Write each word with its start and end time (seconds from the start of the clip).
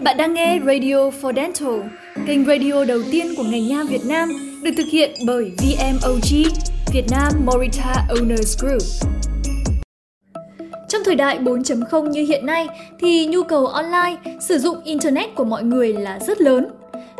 Bạn 0.00 0.16
đang 0.16 0.34
nghe 0.34 0.58
Radio 0.66 1.10
for 1.10 1.34
Dental, 1.36 1.80
kênh 2.26 2.44
radio 2.44 2.84
đầu 2.84 2.98
tiên 3.10 3.26
của 3.36 3.42
ngành 3.42 3.68
nha 3.68 3.82
Việt 3.88 4.04
Nam, 4.06 4.28
được 4.62 4.70
thực 4.76 4.86
hiện 4.92 5.10
bởi 5.26 5.52
VMOG, 5.58 6.42
Việt 6.92 7.04
Nam 7.10 7.32
Morita 7.44 8.06
Owners 8.08 8.66
Group. 8.66 8.82
Trong 10.88 11.02
thời 11.04 11.14
đại 11.14 11.38
4.0 11.38 12.08
như 12.08 12.24
hiện 12.24 12.46
nay 12.46 12.66
thì 13.00 13.26
nhu 13.26 13.42
cầu 13.42 13.66
online, 13.66 14.16
sử 14.40 14.58
dụng 14.58 14.76
internet 14.84 15.34
của 15.34 15.44
mọi 15.44 15.64
người 15.64 15.92
là 15.92 16.18
rất 16.26 16.40
lớn. 16.40 16.68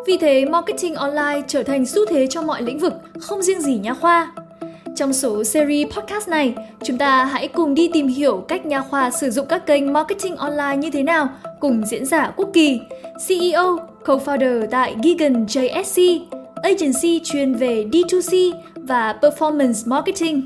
Vì 0.07 0.17
thế, 0.17 0.45
marketing 0.45 0.95
online 0.95 1.43
trở 1.49 1.63
thành 1.63 1.87
xu 1.87 2.07
thế 2.07 2.27
cho 2.27 2.43
mọi 2.43 2.63
lĩnh 2.63 2.79
vực, 2.79 2.93
không 3.21 3.43
riêng 3.43 3.61
gì 3.61 3.79
nha 3.79 3.95
khoa. 3.95 4.33
Trong 4.97 5.13
số 5.13 5.45
series 5.45 5.89
podcast 5.89 6.29
này, 6.29 6.55
chúng 6.83 6.99
ta 6.99 7.25
hãy 7.25 7.49
cùng 7.49 7.75
đi 7.75 7.91
tìm 7.93 8.09
hiểu 8.09 8.45
cách 8.49 8.67
nha 8.67 8.81
khoa 8.81 9.11
sử 9.11 9.31
dụng 9.31 9.47
các 9.47 9.67
kênh 9.67 9.93
marketing 9.93 10.37
online 10.37 10.77
như 10.77 10.91
thế 10.91 11.03
nào 11.03 11.29
cùng 11.61 11.83
diễn 11.87 12.07
giả 12.07 12.33
Quốc 12.37 12.49
Kỳ, 12.53 12.81
CEO, 13.29 13.79
co-founder 14.05 14.67
tại 14.71 14.97
Gigan 15.05 15.45
JSC, 15.45 16.21
agency 16.63 17.21
chuyên 17.25 17.55
về 17.55 17.87
D2C 17.93 18.53
và 18.75 19.15
performance 19.23 19.91
marketing. 19.91 20.43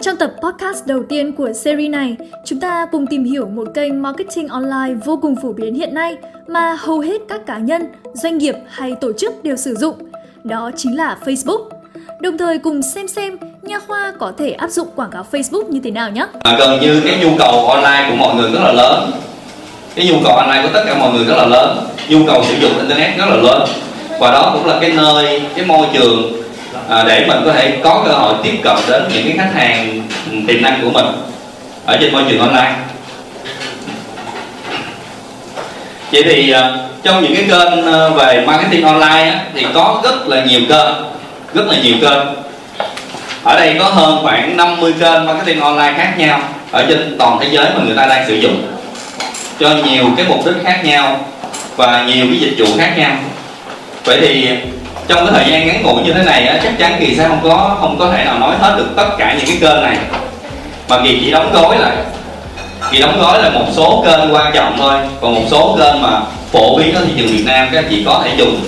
Trong 0.00 0.16
tập 0.16 0.34
podcast 0.42 0.86
đầu 0.86 1.02
tiên 1.08 1.32
của 1.32 1.52
series 1.52 1.90
này, 1.90 2.16
chúng 2.44 2.60
ta 2.60 2.86
cùng 2.92 3.06
tìm 3.06 3.24
hiểu 3.24 3.46
một 3.46 3.68
kênh 3.74 4.02
marketing 4.02 4.48
online 4.48 4.94
vô 5.04 5.16
cùng 5.22 5.36
phổ 5.36 5.52
biến 5.52 5.74
hiện 5.74 5.94
nay 5.94 6.16
mà 6.46 6.76
hầu 6.78 7.00
hết 7.00 7.22
các 7.28 7.46
cá 7.46 7.58
nhân, 7.58 7.82
doanh 8.12 8.38
nghiệp 8.38 8.54
hay 8.68 8.94
tổ 9.00 9.12
chức 9.12 9.42
đều 9.42 9.56
sử 9.56 9.74
dụng. 9.74 9.94
Đó 10.44 10.70
chính 10.76 10.96
là 10.96 11.18
Facebook. 11.24 11.73
Đồng 12.20 12.38
thời 12.38 12.58
cùng 12.58 12.82
xem 12.82 13.08
xem 13.08 13.36
nha 13.62 13.78
khoa 13.86 14.12
có 14.20 14.32
thể 14.38 14.50
áp 14.50 14.70
dụng 14.70 14.88
quảng 14.96 15.10
cáo 15.10 15.26
Facebook 15.32 15.68
như 15.68 15.80
thế 15.84 15.90
nào 15.90 16.10
nhé. 16.10 16.26
À, 16.42 16.56
gần 16.58 16.80
như 16.80 17.02
cái 17.06 17.16
nhu 17.22 17.30
cầu 17.38 17.68
online 17.68 18.06
của 18.10 18.16
mọi 18.16 18.34
người 18.34 18.50
rất 18.50 18.60
là 18.62 18.72
lớn. 18.72 19.10
Cái 19.94 20.06
nhu 20.06 20.14
cầu 20.24 20.36
online 20.36 20.62
của 20.62 20.68
tất 20.72 20.84
cả 20.86 20.94
mọi 20.98 21.12
người 21.12 21.24
rất 21.24 21.36
là 21.36 21.46
lớn. 21.46 21.86
Nhu 22.08 22.26
cầu 22.26 22.44
sử 22.44 22.54
dụng 22.60 22.78
internet 22.78 23.18
rất 23.18 23.26
là 23.28 23.36
lớn. 23.36 23.68
Và 24.20 24.30
đó 24.30 24.50
cũng 24.54 24.66
là 24.66 24.78
cái 24.80 24.92
nơi 24.92 25.42
cái 25.56 25.64
môi 25.64 25.86
trường 25.92 26.42
à, 26.88 27.04
để 27.04 27.26
mình 27.28 27.42
có 27.44 27.52
thể 27.52 27.78
có 27.84 28.02
cơ 28.06 28.12
hội 28.12 28.34
tiếp 28.42 28.58
cận 28.62 28.76
đến 28.88 29.02
những 29.12 29.26
cái 29.26 29.36
khách 29.36 29.54
hàng 29.54 30.08
ừ, 30.30 30.36
tiềm 30.48 30.62
năng 30.62 30.80
của 30.82 30.90
mình 30.90 31.06
ở 31.86 31.96
trên 32.00 32.12
môi 32.12 32.22
trường 32.28 32.40
online. 32.40 32.74
Vậy 36.12 36.22
thì 36.22 36.50
à, 36.50 36.76
trong 37.02 37.22
những 37.22 37.34
cái 37.34 37.44
kênh 37.44 37.86
à, 37.92 38.08
về 38.08 38.44
marketing 38.46 38.84
online 38.84 39.44
thì 39.54 39.66
có 39.74 40.00
rất 40.04 40.28
là 40.28 40.44
nhiều 40.44 40.60
kênh 40.68 40.94
rất 41.54 41.66
là 41.66 41.76
nhiều 41.82 41.94
kênh. 42.00 42.20
Ở 43.44 43.56
đây 43.56 43.76
có 43.78 43.84
hơn 43.84 44.18
khoảng 44.22 44.56
50 44.56 44.94
kênh 45.00 45.26
marketing 45.26 45.60
online 45.60 45.94
khác 45.96 46.14
nhau 46.16 46.40
ở 46.70 46.84
trên 46.88 47.16
toàn 47.18 47.38
thế 47.40 47.48
giới 47.50 47.66
mà 47.76 47.84
người 47.84 47.96
ta 47.96 48.06
đang 48.06 48.28
sử 48.28 48.34
dụng. 48.34 48.62
Cho 49.60 49.70
nhiều 49.70 50.04
cái 50.16 50.26
mục 50.28 50.46
đích 50.46 50.54
khác 50.64 50.80
nhau 50.84 51.26
và 51.76 52.04
nhiều 52.06 52.26
cái 52.30 52.38
dịch 52.40 52.54
vụ 52.58 52.66
khác 52.78 52.94
nhau. 52.96 53.12
Vậy 54.04 54.18
thì 54.20 54.48
trong 55.08 55.26
cái 55.26 55.34
thời 55.34 55.52
gian 55.52 55.66
ngắn 55.66 55.82
ngủi 55.82 56.02
như 56.02 56.12
thế 56.12 56.22
này 56.22 56.60
chắc 56.62 56.78
chắn 56.78 56.96
kỳ 57.00 57.14
sẽ 57.16 57.28
không 57.28 57.40
có 57.42 57.76
không 57.80 57.98
có 57.98 58.10
thể 58.12 58.24
nào 58.24 58.38
nói 58.38 58.54
hết 58.60 58.74
được 58.78 58.88
tất 58.96 59.08
cả 59.18 59.34
những 59.38 59.46
cái 59.46 59.56
kênh 59.60 59.82
này. 59.82 59.96
Mà 60.88 60.98
kỳ 61.04 61.20
chỉ 61.24 61.30
đóng 61.30 61.52
gói 61.52 61.78
lại. 61.78 61.96
Kỳ 62.90 62.98
đóng 62.98 63.20
gói 63.20 63.42
là 63.42 63.50
một 63.50 63.66
số 63.72 64.04
kênh 64.06 64.34
quan 64.34 64.52
trọng 64.54 64.76
thôi. 64.78 64.94
Còn 65.20 65.34
một 65.34 65.44
số 65.50 65.76
kênh 65.78 66.02
mà 66.02 66.20
phổ 66.52 66.78
biến 66.78 66.94
ở 66.94 67.04
thị 67.04 67.12
trường 67.16 67.36
Việt 67.36 67.44
Nam 67.46 67.68
các 67.72 67.78
anh 67.78 67.86
chị 67.90 68.02
có 68.06 68.22
thể 68.24 68.30
dùng 68.36 68.60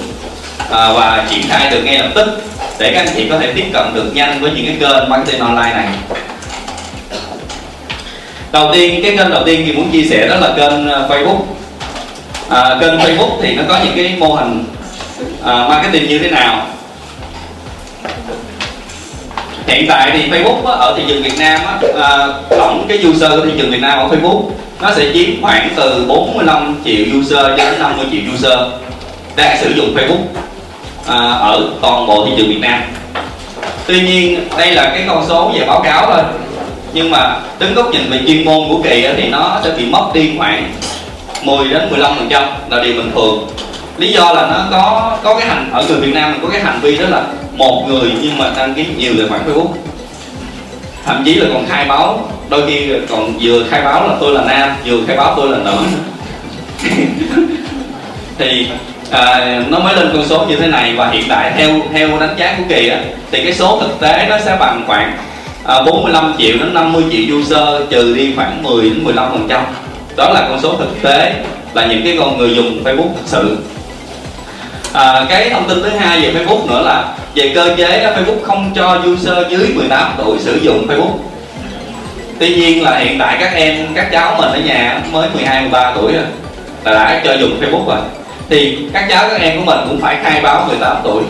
à, 0.70 0.92
và 0.92 1.26
triển 1.30 1.42
khai 1.48 1.70
được 1.70 1.82
ngay 1.84 1.98
lập 1.98 2.10
tức 2.14 2.42
để 2.78 2.92
các 2.92 3.00
anh 3.00 3.14
chị 3.16 3.28
có 3.30 3.38
thể 3.38 3.52
tiếp 3.52 3.64
cận 3.72 3.94
được 3.94 4.10
nhanh 4.14 4.40
với 4.40 4.50
những 4.50 4.66
cái 4.66 4.76
kênh 4.80 5.08
marketing 5.08 5.40
online 5.40 5.74
này. 5.74 5.88
Đầu 8.52 8.70
tiên 8.72 9.00
cái 9.02 9.16
kênh 9.16 9.30
đầu 9.30 9.42
tiên 9.46 9.62
thì 9.66 9.72
muốn 9.72 9.90
chia 9.92 10.04
sẻ 10.04 10.28
đó 10.28 10.36
là 10.36 10.52
kênh 10.56 10.88
à, 10.88 10.98
Facebook. 11.08 11.40
À, 12.48 12.76
kênh 12.80 12.98
Facebook 12.98 13.42
thì 13.42 13.54
nó 13.54 13.62
có 13.68 13.78
những 13.84 13.96
cái 13.96 14.14
mô 14.18 14.34
hình 14.34 14.64
à, 15.44 15.68
marketing 15.68 16.08
như 16.08 16.18
thế 16.18 16.30
nào? 16.30 16.66
Hiện 19.66 19.86
tại 19.88 20.10
thì 20.12 20.30
Facebook 20.30 20.66
á, 20.66 20.72
ở 20.72 20.94
thị 20.96 21.02
trường 21.08 21.22
Việt 21.22 21.38
Nam 21.38 21.60
á, 21.66 21.78
à, 22.00 22.28
tổng 22.50 22.86
cái 22.88 23.06
user 23.06 23.30
của 23.30 23.44
thị 23.44 23.52
trường 23.58 23.70
Việt 23.70 23.80
Nam 23.80 23.98
ở 23.98 24.08
Facebook 24.08 24.50
nó 24.80 24.90
sẽ 24.96 25.04
chiếm 25.14 25.42
khoảng 25.42 25.70
từ 25.76 26.04
45 26.08 26.80
triệu 26.84 27.04
user 27.18 27.46
cho 27.56 27.56
đến 27.56 27.74
50 27.78 28.06
triệu 28.12 28.20
user 28.34 28.58
đang 29.36 29.58
sử 29.60 29.72
dụng 29.76 29.96
Facebook 29.96 30.40
à, 31.06 31.30
ở 31.30 31.68
toàn 31.80 32.06
bộ 32.06 32.26
thị 32.26 32.32
trường 32.36 32.48
Việt 32.48 32.60
Nam. 32.60 32.80
Tuy 33.86 34.00
nhiên 34.00 34.48
đây 34.58 34.70
là 34.70 34.84
cái 34.94 35.04
con 35.08 35.24
số 35.28 35.52
về 35.54 35.66
báo 35.66 35.80
cáo 35.80 36.06
thôi. 36.06 36.22
Nhưng 36.92 37.10
mà 37.10 37.40
đứng 37.58 37.74
góc 37.74 37.90
nhìn 37.92 38.10
về 38.10 38.20
chuyên 38.26 38.44
môn 38.44 38.68
của 38.68 38.82
kỳ 38.82 39.08
thì 39.16 39.28
nó 39.28 39.60
sẽ 39.64 39.70
bị 39.70 39.84
mất 39.84 40.10
đi 40.14 40.30
khoảng 40.38 40.72
10 41.42 41.68
đến 41.68 41.90
15 41.90 42.12
phần 42.16 42.28
trăm 42.30 42.44
là 42.70 42.82
điều 42.82 42.94
bình 42.94 43.10
thường. 43.14 43.48
Lý 43.98 44.12
do 44.12 44.32
là 44.32 44.46
nó 44.46 44.66
có 44.70 45.16
có 45.22 45.38
cái 45.38 45.48
hành 45.48 45.70
ở 45.72 45.84
người 45.88 46.00
Việt 46.00 46.14
Nam 46.14 46.32
mình 46.32 46.40
có 46.42 46.48
cái 46.48 46.60
hành 46.60 46.80
vi 46.82 46.96
đó 46.96 47.08
là 47.08 47.22
một 47.56 47.84
người 47.88 48.12
nhưng 48.22 48.38
mà 48.38 48.50
đăng 48.56 48.74
ký 48.74 48.86
nhiều 48.98 49.12
tài 49.18 49.28
khoản 49.28 49.40
Facebook. 49.46 49.68
Thậm 51.04 51.22
chí 51.24 51.34
là 51.34 51.46
còn 51.54 51.66
khai 51.68 51.84
báo 51.84 52.28
đôi 52.48 52.62
khi 52.66 52.88
còn 53.10 53.38
vừa 53.40 53.64
khai 53.70 53.82
báo 53.82 54.08
là 54.08 54.14
tôi 54.20 54.34
là 54.34 54.44
nam 54.44 54.70
vừa 54.84 54.98
khai 55.06 55.16
báo 55.16 55.34
tôi 55.36 55.48
là 55.48 55.58
nữ. 55.58 55.76
Thì 58.38 58.66
à, 59.10 59.62
nó 59.68 59.78
mới 59.78 59.96
lên 59.96 60.10
con 60.12 60.24
số 60.28 60.44
như 60.48 60.56
thế 60.56 60.66
này 60.66 60.94
và 60.96 61.10
hiện 61.10 61.24
tại 61.28 61.52
theo 61.56 61.70
theo 61.92 62.08
đánh 62.20 62.34
giá 62.38 62.54
của 62.58 62.64
kỳ 62.68 62.88
á, 62.88 62.98
thì 63.30 63.42
cái 63.42 63.52
số 63.52 63.80
thực 63.80 64.00
tế 64.00 64.26
nó 64.28 64.38
sẽ 64.44 64.56
bằng 64.60 64.84
khoảng 64.86 65.16
à, 65.64 65.82
45 65.82 66.34
triệu 66.38 66.56
đến 66.58 66.74
50 66.74 67.04
triệu 67.12 67.38
user 67.38 67.90
trừ 67.90 68.14
đi 68.16 68.32
khoảng 68.36 68.62
10 68.62 68.82
đến 68.82 69.04
15 69.04 69.32
phần 69.32 69.46
trăm. 69.48 69.62
Đó 70.16 70.28
là 70.28 70.46
con 70.48 70.60
số 70.62 70.76
thực 70.76 71.02
tế 71.02 71.34
là 71.74 71.86
những 71.86 72.04
cái 72.04 72.16
con 72.18 72.38
người 72.38 72.54
dùng 72.54 72.84
Facebook 72.84 73.14
thực 73.14 73.26
sự. 73.26 73.58
À, 74.92 75.26
cái 75.28 75.50
thông 75.50 75.68
tin 75.68 75.82
thứ 75.82 75.88
hai 75.88 76.20
về 76.20 76.32
Facebook 76.32 76.68
nữa 76.68 76.82
là 76.82 77.14
về 77.34 77.52
cơ 77.54 77.74
chế 77.76 78.04
đó, 78.04 78.10
Facebook 78.10 78.42
không 78.42 78.72
cho 78.74 79.02
user 79.06 79.50
dưới 79.50 79.68
18 79.74 80.14
tuổi 80.18 80.38
sử 80.38 80.58
dụng 80.62 80.86
Facebook. 80.88 81.16
Tuy 82.38 82.54
nhiên 82.54 82.82
là 82.82 82.98
hiện 82.98 83.18
tại 83.18 83.36
các 83.40 83.54
em 83.54 83.86
các 83.94 84.08
cháu 84.12 84.36
mình 84.38 84.50
ở 84.50 84.58
nhà 84.58 85.00
mới 85.12 85.28
12 85.34 85.60
13 85.60 85.92
tuổi 85.94 86.12
rồi 86.12 86.22
là 86.84 86.92
đã 86.92 87.20
cho 87.24 87.32
dùng 87.32 87.60
Facebook 87.60 87.86
rồi 87.86 87.98
thì 88.48 88.78
các 88.92 89.06
cháu 89.10 89.28
các 89.30 89.40
em 89.40 89.58
của 89.58 89.64
mình 89.64 89.78
cũng 89.88 90.00
phải 90.00 90.16
khai 90.22 90.40
báo 90.42 90.64
18 90.68 90.96
tuổi. 91.04 91.22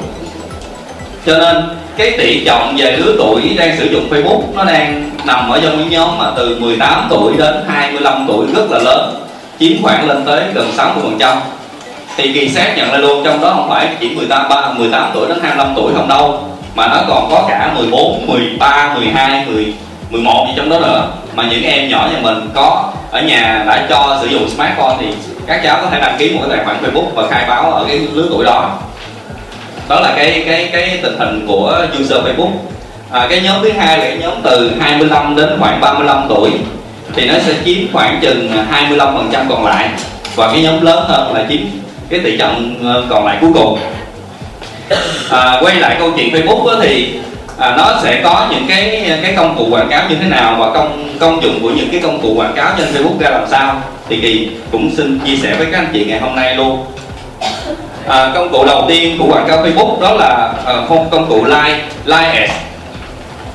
Cho 1.26 1.38
nên 1.38 1.56
cái 1.96 2.10
tỷ 2.18 2.44
trọng 2.44 2.76
về 2.76 2.96
lứa 2.96 3.14
tuổi 3.18 3.54
đang 3.58 3.76
sử 3.78 3.84
dụng 3.84 4.08
Facebook 4.10 4.42
nó 4.54 4.64
đang 4.64 5.10
nằm 5.24 5.48
ở 5.50 5.60
trong 5.62 5.78
những 5.78 5.90
nhóm 5.90 6.18
mà 6.18 6.32
từ 6.36 6.58
18 6.60 7.06
tuổi 7.10 7.32
đến 7.38 7.54
25 7.68 8.24
tuổi 8.28 8.46
rất 8.54 8.70
là 8.70 8.78
lớn 8.78 9.14
chiếm 9.58 9.82
khoảng 9.82 10.08
lên 10.08 10.24
tới 10.26 10.44
gần 10.54 10.72
60 10.76 11.02
phần 11.02 11.18
trăm. 11.18 11.38
Thì 12.16 12.32
kỳ 12.32 12.48
xét 12.48 12.76
nhận 12.76 12.92
ra 12.92 12.98
luôn 12.98 13.24
trong 13.24 13.40
đó 13.40 13.52
không 13.56 13.68
phải 13.68 13.88
chỉ 14.00 14.08
18 14.14 14.48
3, 14.48 14.72
18 14.76 15.10
tuổi 15.14 15.28
đến 15.28 15.38
25 15.42 15.72
tuổi 15.76 15.92
không 15.94 16.08
đâu 16.08 16.40
mà 16.74 16.86
nó 16.86 17.02
còn 17.08 17.30
có 17.30 17.44
cả 17.48 17.72
14, 17.76 18.26
13, 18.26 18.94
12, 18.98 19.46
10, 19.46 19.74
11 20.10 20.46
gì 20.48 20.52
trong 20.56 20.70
đó 20.70 20.78
nữa 20.78 21.08
mà 21.36 21.44
những 21.50 21.64
em 21.64 21.88
nhỏ 21.88 22.08
nhà 22.12 22.18
mình 22.22 22.50
có 22.54 22.92
ở 23.10 23.22
nhà 23.22 23.64
đã 23.66 23.86
cho 23.88 24.18
sử 24.22 24.28
dụng 24.28 24.48
smartphone 24.48 24.96
thì 25.00 25.06
các 25.46 25.60
cháu 25.64 25.78
có 25.82 25.90
thể 25.90 26.00
đăng 26.00 26.16
ký 26.18 26.30
một 26.30 26.40
cái 26.48 26.56
tài 26.56 26.64
khoản 26.64 26.82
Facebook 26.82 27.14
và 27.14 27.28
khai 27.30 27.44
báo 27.48 27.72
ở 27.72 27.84
cái 27.88 27.98
lứa 28.12 28.26
tuổi 28.30 28.44
đó. 28.44 28.78
Đó 29.88 30.00
là 30.00 30.12
cái 30.16 30.42
cái 30.46 30.68
cái 30.72 30.98
tình 31.02 31.18
hình 31.18 31.46
của 31.48 31.86
user 32.00 32.18
Facebook. 32.18 32.50
À, 33.12 33.26
cái 33.30 33.40
nhóm 33.40 33.62
thứ 33.62 33.70
hai 33.70 33.98
là 33.98 34.04
cái 34.04 34.18
nhóm 34.18 34.32
từ 34.42 34.72
25 34.80 35.36
đến 35.36 35.56
khoảng 35.60 35.80
35 35.80 36.26
tuổi. 36.28 36.50
Thì 37.14 37.28
nó 37.28 37.34
sẽ 37.46 37.54
chiếm 37.64 37.92
khoảng 37.92 38.18
chừng 38.22 38.52
25 38.70 39.16
phần 39.16 39.28
trăm 39.32 39.48
còn 39.48 39.64
lại. 39.64 39.88
Và 40.34 40.52
cái 40.52 40.62
nhóm 40.62 40.80
lớn 40.80 41.04
hơn 41.08 41.34
là 41.34 41.44
chiếm 41.48 41.60
cái 42.08 42.20
tỷ 42.20 42.36
trọng 42.36 42.74
ờ, 42.84 43.04
còn 43.08 43.26
lại 43.26 43.38
cuối 43.40 43.50
cùng 43.54 43.78
à, 45.30 45.58
quay 45.60 45.76
lại 45.76 45.96
câu 45.98 46.12
chuyện 46.16 46.34
Facebook 46.34 46.80
thì 46.82 47.14
à, 47.58 47.74
nó 47.76 48.00
sẽ 48.02 48.20
có 48.24 48.46
những 48.50 48.64
cái 48.68 49.10
cái 49.22 49.34
công 49.36 49.56
cụ 49.58 49.66
quảng 49.70 49.88
cáo 49.88 50.02
như 50.08 50.16
thế 50.22 50.28
nào 50.28 50.56
và 50.58 50.70
công 50.74 51.08
công 51.20 51.42
dụng 51.42 51.58
của 51.62 51.70
những 51.70 51.88
cái 51.92 52.00
công 52.00 52.20
cụ 52.22 52.34
quảng 52.36 52.52
cáo 52.56 52.72
trên 52.78 52.86
Facebook 52.86 53.18
ra 53.20 53.30
làm 53.30 53.44
sao? 53.50 53.82
Thì 54.08 54.20
kỳ 54.20 54.48
cũng 54.72 54.90
xin 54.96 55.18
chia 55.18 55.36
sẻ 55.36 55.54
với 55.58 55.66
các 55.72 55.78
anh 55.78 55.88
chị 55.92 56.04
ngày 56.04 56.20
hôm 56.20 56.36
nay 56.36 56.56
luôn. 56.56 56.84
À, 58.08 58.30
công 58.34 58.52
cụ 58.52 58.64
đầu 58.66 58.84
tiên 58.88 59.18
của 59.18 59.24
quảng 59.28 59.48
cáo 59.48 59.64
Facebook 59.64 60.00
đó 60.00 60.14
là 60.14 60.52
à, 60.66 60.74
công 60.88 61.26
cụ 61.28 61.44
like 61.44 61.80
like 62.04 62.40
ads. 62.40 62.52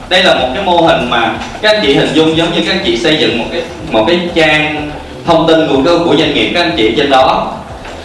Đây 0.09 0.23
là 0.23 0.33
một 0.35 0.47
cái 0.55 0.63
mô 0.63 0.77
hình 0.77 1.09
mà 1.09 1.33
các 1.61 1.75
anh 1.75 1.81
chị 1.85 1.93
hình 1.95 2.09
dung 2.13 2.37
giống 2.37 2.53
như 2.53 2.61
các 2.65 2.73
anh 2.73 2.81
chị 2.85 2.97
xây 2.97 3.17
dựng 3.17 3.37
một 3.37 3.45
cái 3.51 3.61
một 3.91 4.05
cái 4.07 4.19
trang 4.35 4.91
thông 5.25 5.47
tin 5.47 5.67
của 5.67 5.99
của 6.05 6.15
doanh 6.15 6.33
nghiệp 6.33 6.51
các 6.53 6.61
anh 6.61 6.73
chị 6.77 6.93
trên 6.97 7.09
đó. 7.09 7.53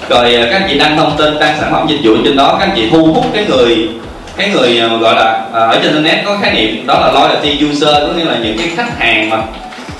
Rồi 0.08 0.34
à, 0.34 0.46
các 0.50 0.56
anh 0.60 0.66
chị 0.68 0.78
đăng 0.78 0.96
thông 0.96 1.16
tin 1.16 1.38
đăng 1.38 1.54
sản 1.60 1.68
phẩm 1.72 1.86
dịch 1.88 2.00
vụ 2.02 2.16
trên 2.24 2.36
đó 2.36 2.56
các 2.58 2.66
anh 2.66 2.76
chị 2.76 2.88
thu 2.90 3.06
hút 3.06 3.24
cái 3.34 3.44
người 3.48 3.88
cái 4.36 4.50
người 4.50 4.80
à, 4.80 4.88
mà 4.88 4.96
gọi 4.96 5.14
là 5.14 5.44
à, 5.52 5.60
ở 5.60 5.74
trên 5.82 5.82
internet 5.82 6.24
có 6.24 6.38
khái 6.42 6.54
niệm 6.54 6.86
đó 6.86 6.98
là 7.00 7.12
loyalty 7.12 7.66
user 7.66 7.94
có 7.94 8.12
nghĩa 8.16 8.24
là 8.24 8.38
những 8.42 8.58
cái 8.58 8.68
khách 8.76 8.98
hàng 8.98 9.30
mà 9.30 9.42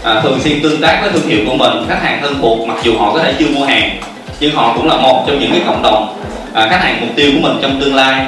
à, 0.02 0.20
thường 0.20 0.40
xuyên 0.44 0.62
tương 0.62 0.80
tác 0.80 0.98
với 1.02 1.10
thương 1.10 1.28
hiệu 1.28 1.40
của 1.46 1.56
mình 1.56 1.72
khách 1.88 2.02
hàng 2.02 2.18
thân 2.22 2.34
thuộc 2.40 2.68
mặc 2.68 2.76
dù 2.82 2.98
họ 2.98 3.12
có 3.12 3.18
thể 3.18 3.34
chưa 3.38 3.46
mua 3.54 3.64
hàng 3.64 4.00
nhưng 4.40 4.54
họ 4.54 4.72
cũng 4.76 4.88
là 4.88 4.96
một 4.96 5.24
trong 5.26 5.40
những 5.40 5.50
cái 5.50 5.60
cộng 5.66 5.82
đồng 5.82 6.16
à, 6.54 6.66
khách 6.70 6.82
hàng 6.82 7.00
mục 7.00 7.10
tiêu 7.16 7.30
của 7.34 7.48
mình 7.48 7.58
trong 7.62 7.80
tương 7.80 7.94
lai. 7.94 8.26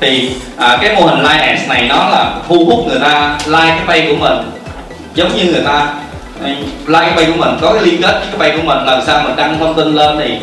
Thì 0.00 0.30
à, 0.56 0.78
cái 0.80 0.96
mô 0.96 1.02
hình 1.02 1.22
like 1.22 1.46
ads 1.46 1.68
này 1.68 1.86
nó 1.88 2.08
là 2.08 2.32
thu 2.48 2.64
hút 2.64 2.86
người 2.88 3.00
ta 3.00 3.38
like 3.46 3.76
cái 3.76 3.84
page 3.86 4.10
của 4.10 4.16
mình 4.16 4.38
giống 5.14 5.36
như 5.36 5.44
người 5.44 5.62
ta 5.64 5.94
à, 6.44 6.54
like 6.86 7.00
cái 7.00 7.12
page 7.16 7.30
của 7.30 7.44
mình 7.44 7.56
có 7.60 7.72
cái 7.72 7.82
liên 7.82 8.02
kết 8.02 8.12
với 8.12 8.26
cái 8.30 8.38
page 8.38 8.56
của 8.56 8.62
mình 8.62 8.84
lần 8.86 9.06
sau 9.06 9.22
mình 9.24 9.36
đăng 9.36 9.58
thông 9.58 9.74
tin 9.74 9.94
lên 9.94 10.18
thì 10.18 10.38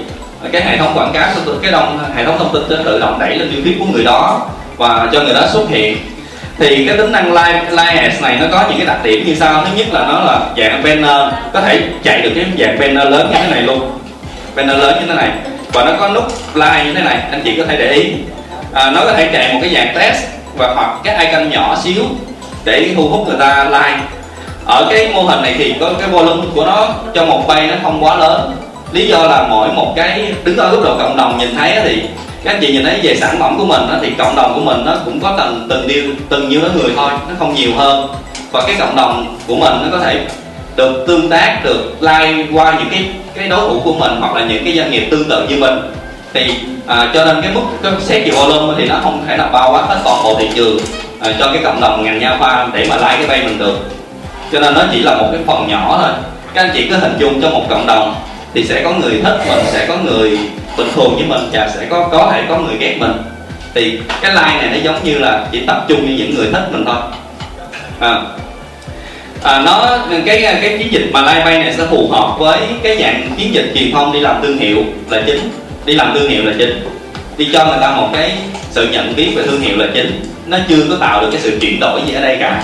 cái 0.52 0.62
hệ 0.66 0.78
thống 0.78 0.92
quảng 0.96 1.14
cáo 1.14 1.30
cái 1.62 1.72
đồng 1.72 2.00
hệ 2.16 2.26
thống 2.26 2.38
thông 2.40 2.54
tin 2.54 2.64
sẽ 2.70 2.76
tự 2.86 3.00
động 3.00 3.20
đẩy 3.20 3.36
lên 3.36 3.52
tiêu 3.52 3.62
feed 3.66 3.80
của 3.80 3.86
người 3.94 4.04
đó 4.04 4.42
và 4.78 5.10
cho 5.14 5.22
người 5.22 5.34
đó 5.34 5.42
xuất 5.54 5.70
hiện. 5.70 5.98
Thì 6.58 6.86
cái 6.88 6.98
tính 6.98 7.12
năng 7.12 7.34
live 7.34 7.62
live 7.70 8.02
ads 8.02 8.22
này 8.22 8.38
nó 8.42 8.46
có 8.52 8.64
những 8.70 8.78
cái 8.78 8.88
đặc 8.88 9.04
điểm 9.04 9.26
như 9.26 9.36
sau. 9.36 9.66
Thứ 9.66 9.78
nhất 9.78 9.88
là 9.94 10.00
nó 10.00 10.20
là 10.20 10.40
dạng 10.58 10.84
banner 10.84 11.34
có 11.54 11.62
thể 11.62 11.82
chạy 12.04 12.22
được 12.22 12.32
cái 12.36 12.46
dạng 12.60 12.80
banner 12.80 13.08
lớn 13.08 13.32
như 13.32 13.38
thế 13.42 13.52
này 13.52 13.62
luôn. 13.62 13.92
Banner 14.56 14.78
lớn 14.78 14.98
như 15.00 15.06
thế 15.08 15.14
này. 15.14 15.30
Và 15.74 15.84
nó 15.84 15.92
có 16.00 16.10
nút 16.10 16.24
like 16.54 16.84
như 16.86 16.94
thế 16.94 17.02
này. 17.02 17.18
Anh 17.32 17.42
chị 17.44 17.56
có 17.58 17.64
thể 17.68 17.78
để 17.78 17.92
ý. 17.92 18.14
À, 18.74 18.92
nó 18.92 19.02
có 19.06 19.14
thể 19.14 19.30
chạy 19.34 19.54
một 19.54 19.60
cái 19.62 19.74
dạng 19.74 19.96
test 19.96 20.24
và 20.58 20.74
hoặc 20.76 20.90
cái 21.04 21.26
icon 21.26 21.50
nhỏ 21.50 21.78
xíu 21.84 22.04
để 22.66 22.90
thu 22.96 23.08
hút 23.08 23.28
người 23.28 23.38
ta 23.40 23.64
like. 23.64 24.00
Ở 24.66 24.88
cái 24.90 25.10
mô 25.14 25.22
hình 25.22 25.42
này 25.42 25.56
thì 25.58 25.76
có 25.80 25.92
cái 26.00 26.10
volume 26.10 26.44
của 26.56 26.66
nó 26.66 26.88
cho 27.14 27.26
một 27.26 27.48
bay 27.48 27.68
nó 27.68 27.76
không 27.84 28.04
quá 28.04 28.16
lớn. 28.16 28.56
Lý 28.92 29.08
do 29.08 29.24
là 29.24 29.48
mỗi 29.50 29.68
một 29.68 29.94
cái 29.96 30.34
đứng 30.44 30.58
ở 30.58 30.70
góc 30.70 30.84
độ 30.84 30.98
cộng 30.98 31.18
đồng 31.18 31.38
nhìn 31.38 31.56
thấy 31.58 31.80
thì 31.84 32.02
các 32.46 32.54
anh 32.54 32.62
chị 32.62 32.74
nhìn 32.74 32.84
thấy 32.84 33.00
về 33.04 33.16
sản 33.16 33.36
phẩm 33.40 33.58
của 33.58 33.66
mình 33.66 33.82
thì 34.02 34.10
cộng 34.18 34.36
đồng 34.36 34.54
của 34.56 34.62
mình 34.62 34.86
nó 34.86 34.96
cũng 35.06 35.20
có 35.20 35.36
từng 35.38 35.68
từng 35.70 35.88
điều 35.88 36.04
từng 36.30 36.50
nhiêu 36.50 36.62
đó 36.62 36.68
người 36.76 36.92
thôi 36.96 37.12
nó 37.30 37.36
không 37.40 37.56
nhiều 37.56 37.72
hơn. 37.76 38.08
Và 38.52 38.62
cái 38.68 38.76
cộng 38.80 38.96
đồng 38.96 39.38
của 39.48 39.56
mình 39.56 39.74
nó 39.82 39.88
có 39.92 40.04
thể 40.04 40.26
được 40.76 41.04
tương 41.08 41.30
tác 41.30 41.60
được 41.64 41.96
like 42.02 42.46
qua 42.54 42.76
những 42.80 42.90
cái 42.92 43.10
cái 43.36 43.48
đối 43.48 43.70
thủ 43.70 43.80
của 43.84 43.94
mình 43.94 44.12
hoặc 44.20 44.36
là 44.36 44.46
những 44.46 44.66
cái 44.66 44.78
doanh 44.78 44.92
nghiệp 44.92 45.08
tương 45.12 45.30
tự 45.30 45.48
như 45.48 45.58
mình. 45.60 45.74
Thì 46.34 46.54
à, 46.88 47.12
cho 47.14 47.26
nên 47.26 47.42
cái 47.42 47.52
mức 47.52 47.62
cái 47.84 47.92
xét 48.00 48.26
về 48.26 48.32
volume 48.32 48.74
thì 48.78 48.86
nó 48.86 49.00
không 49.04 49.24
thể 49.28 49.38
là 49.38 49.48
bao 49.48 49.72
quát 49.72 49.84
hết 49.88 49.98
toàn 50.04 50.24
bộ 50.24 50.36
thị 50.40 50.50
trường 50.56 50.78
à, 51.20 51.34
cho 51.40 51.48
cái 51.48 51.62
cộng 51.64 51.82
đồng 51.82 52.04
ngành 52.04 52.20
nha 52.20 52.36
khoa 52.40 52.68
để 52.74 52.88
mà 52.90 52.96
like 52.96 53.16
cái 53.18 53.28
bay 53.28 53.44
mình 53.44 53.58
được. 53.58 53.80
Cho 54.52 54.60
nên 54.60 54.74
nó 54.74 54.82
chỉ 54.92 55.00
là 55.00 55.16
một 55.16 55.28
cái 55.32 55.42
phần 55.48 55.68
nhỏ 55.68 56.00
thôi. 56.02 56.12
Các 56.54 56.62
anh 56.62 56.72
chị 56.74 56.88
cứ 56.90 56.96
hình 56.96 57.18
dung 57.20 57.42
cho 57.42 57.50
một 57.50 57.64
cộng 57.70 57.88
đồng 57.88 58.16
thì 58.54 58.64
sẽ 58.64 58.84
có 58.84 58.92
người 58.92 59.22
thích 59.24 59.40
mình 59.48 59.66
sẽ 59.72 59.86
có 59.86 59.96
người 60.04 60.40
bình 60.78 60.88
thường 60.96 61.16
với 61.16 61.26
mình 61.28 61.50
và 61.54 61.70
sẽ 61.76 61.86
có 61.90 62.08
có 62.12 62.30
thể 62.32 62.44
có 62.50 62.58
người 62.58 62.76
ghét 62.80 62.98
mình. 63.00 63.12
Thì 63.74 64.00
cái 64.22 64.32
like 64.32 64.68
này 64.68 64.70
nó 64.72 64.78
giống 64.84 65.04
như 65.04 65.18
là 65.18 65.46
chỉ 65.52 65.60
tập 65.68 65.86
trung 65.88 66.06
như 66.06 66.16
những 66.18 66.36
người 66.36 66.48
thích 66.52 66.68
mình 66.72 66.86
thôi. 66.86 66.96
À, 68.00 68.22
à, 69.44 69.62
nó 69.66 69.98
cái 70.26 70.42
cái 70.42 70.78
chiến 70.80 70.92
dịch 70.92 71.10
mà 71.14 71.22
live 71.22 71.46
bay 71.46 71.60
này 71.60 71.74
sẽ 71.78 71.86
phù 71.86 72.10
hợp 72.12 72.36
với 72.40 72.60
cái 72.84 72.98
dạng 73.02 73.30
chiến 73.38 73.54
dịch 73.54 73.72
truyền 73.76 73.92
thông 73.92 74.14
đi 74.14 74.20
làm 74.20 74.42
thương 74.42 74.58
hiệu 74.58 74.78
là 75.10 75.22
chính. 75.26 75.50
Đi 75.86 75.94
làm 75.94 76.14
thương 76.14 76.30
hiệu 76.30 76.46
là 76.46 76.54
chính. 76.58 76.88
Đi 77.38 77.50
cho 77.54 77.66
người 77.66 77.78
ta 77.82 77.96
một 77.96 78.10
cái 78.14 78.32
sự 78.72 78.88
nhận 78.92 79.16
biết 79.16 79.32
về 79.36 79.44
thương 79.44 79.62
hiệu 79.62 79.78
là 79.78 79.86
chính. 79.94 80.22
Nó 80.46 80.58
chưa 80.70 80.86
có 80.90 80.96
tạo 81.00 81.22
được 81.22 81.30
cái 81.32 81.42
sự 81.42 81.58
chuyển 81.62 81.80
đổi 81.80 82.02
gì 82.08 82.14
ở 82.14 82.22
đây 82.22 82.38
cả. 82.40 82.64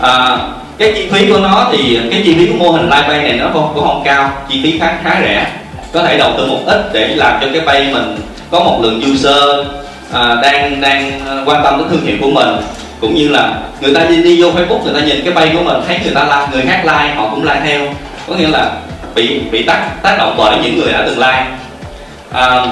À, 0.00 0.38
cái 0.78 0.92
chi 0.96 1.08
phí 1.12 1.26
của 1.26 1.38
nó 1.38 1.68
thì 1.72 1.98
cái 2.10 2.22
chi 2.24 2.34
phí 2.38 2.46
của 2.46 2.64
mô 2.64 2.70
hình 2.70 2.84
live 2.84 3.08
bay 3.08 3.22
này 3.22 3.32
nó 3.32 3.50
không 3.52 3.72
cũng 3.74 3.84
không 3.84 4.02
cao. 4.04 4.32
Chi 4.50 4.60
phí 4.62 4.78
khá 4.78 4.94
khá 5.04 5.20
rẻ 5.20 5.46
có 5.92 6.02
thể 6.02 6.18
đầu 6.18 6.32
tư 6.38 6.46
một 6.46 6.60
ít 6.66 6.92
để 6.92 7.08
làm 7.08 7.38
cho 7.40 7.46
cái 7.52 7.60
bay 7.60 7.88
mình 7.92 8.16
có 8.50 8.60
một 8.60 8.78
lượng 8.82 9.02
user 9.12 9.66
à, 10.12 10.36
đang 10.42 10.80
đang 10.80 11.20
à, 11.28 11.42
quan 11.46 11.64
tâm 11.64 11.78
đến 11.78 11.88
thương 11.90 12.06
hiệu 12.06 12.16
của 12.20 12.30
mình. 12.30 12.48
Cũng 13.00 13.14
như 13.14 13.28
là 13.28 13.54
người 13.80 13.94
ta 13.94 14.04
đi, 14.04 14.22
đi 14.22 14.42
vô 14.42 14.48
facebook 14.48 14.82
người 14.84 14.94
ta 14.94 15.00
nhìn 15.00 15.24
cái 15.24 15.34
bay 15.34 15.50
của 15.52 15.62
mình 15.62 15.76
thấy 15.88 15.98
người 16.04 16.14
ta 16.14 16.24
like 16.24 16.46
người 16.52 16.62
khác 16.66 16.82
like 16.84 17.14
họ 17.14 17.28
cũng 17.30 17.44
like 17.44 17.60
theo. 17.64 17.80
Có 18.28 18.34
nghĩa 18.34 18.48
là 18.48 18.70
bị 19.14 19.40
bị 19.50 19.62
tác 19.62 20.02
tác 20.02 20.18
động 20.18 20.34
bởi 20.38 20.56
những 20.62 20.80
người 20.80 20.92
đã 20.92 21.02
từng 21.06 21.18
like. 21.18 21.46
À, 22.32 22.66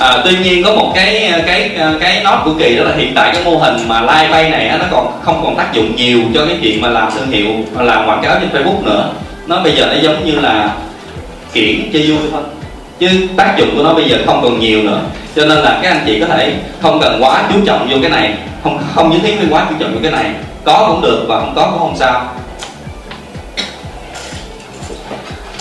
à, 0.00 0.18
tuy 0.24 0.36
nhiên 0.42 0.64
có 0.64 0.74
một 0.74 0.92
cái 0.94 1.32
cái 1.46 1.70
à, 1.78 1.92
cái 2.00 2.20
nốt 2.24 2.38
của 2.44 2.52
kỳ 2.58 2.76
đó 2.76 2.84
là 2.84 2.92
hiện 2.96 3.12
tại 3.14 3.30
cái 3.32 3.44
mô 3.44 3.56
hình 3.56 3.76
mà 3.88 4.00
like 4.00 4.28
bay 4.30 4.50
này 4.50 4.70
nó 4.78 4.84
còn 4.90 5.20
không 5.22 5.40
còn 5.44 5.56
tác 5.56 5.72
dụng 5.72 5.96
nhiều 5.96 6.18
cho 6.34 6.46
cái 6.46 6.56
chuyện 6.62 6.80
mà 6.80 6.88
làm 6.88 7.10
thương 7.14 7.30
hiệu 7.30 7.46
làm 7.78 8.08
quảng 8.08 8.22
cáo 8.22 8.38
trên 8.40 8.50
facebook 8.52 8.84
nữa. 8.84 9.08
Nó 9.46 9.60
bây 9.62 9.72
giờ 9.72 9.86
nó 9.86 10.00
giống 10.02 10.24
như 10.24 10.40
là 10.40 10.70
kiển 11.52 11.90
chơi 11.92 12.10
vui 12.10 12.18
thôi. 12.32 12.42
Chứ 12.98 13.08
tác 13.36 13.54
dụng 13.58 13.76
của 13.76 13.82
nó 13.82 13.94
bây 13.94 14.08
giờ 14.08 14.18
không 14.26 14.40
còn 14.42 14.60
nhiều 14.60 14.82
nữa. 14.82 15.00
Cho 15.36 15.44
nên 15.44 15.58
là 15.58 15.78
các 15.82 15.88
anh 15.90 16.02
chị 16.06 16.20
có 16.20 16.26
thể 16.26 16.54
không 16.82 17.00
cần 17.00 17.22
quá 17.22 17.42
chú 17.52 17.60
trọng 17.66 17.88
vô 17.90 17.96
cái 18.02 18.10
này 18.10 18.34
không 18.62 18.78
không 18.94 19.10
nhất 19.10 19.18
thiết 19.22 19.34
phải 19.38 19.46
quá 19.50 19.66
chú 19.70 19.74
trọng 19.80 19.94
vô 19.94 19.98
cái 20.02 20.12
này. 20.12 20.30
Có 20.64 20.86
cũng 20.88 21.02
được 21.02 21.24
và 21.28 21.40
không 21.40 21.52
có 21.56 21.68
cũng 21.70 21.78
không 21.78 21.96
sao. 21.98 22.28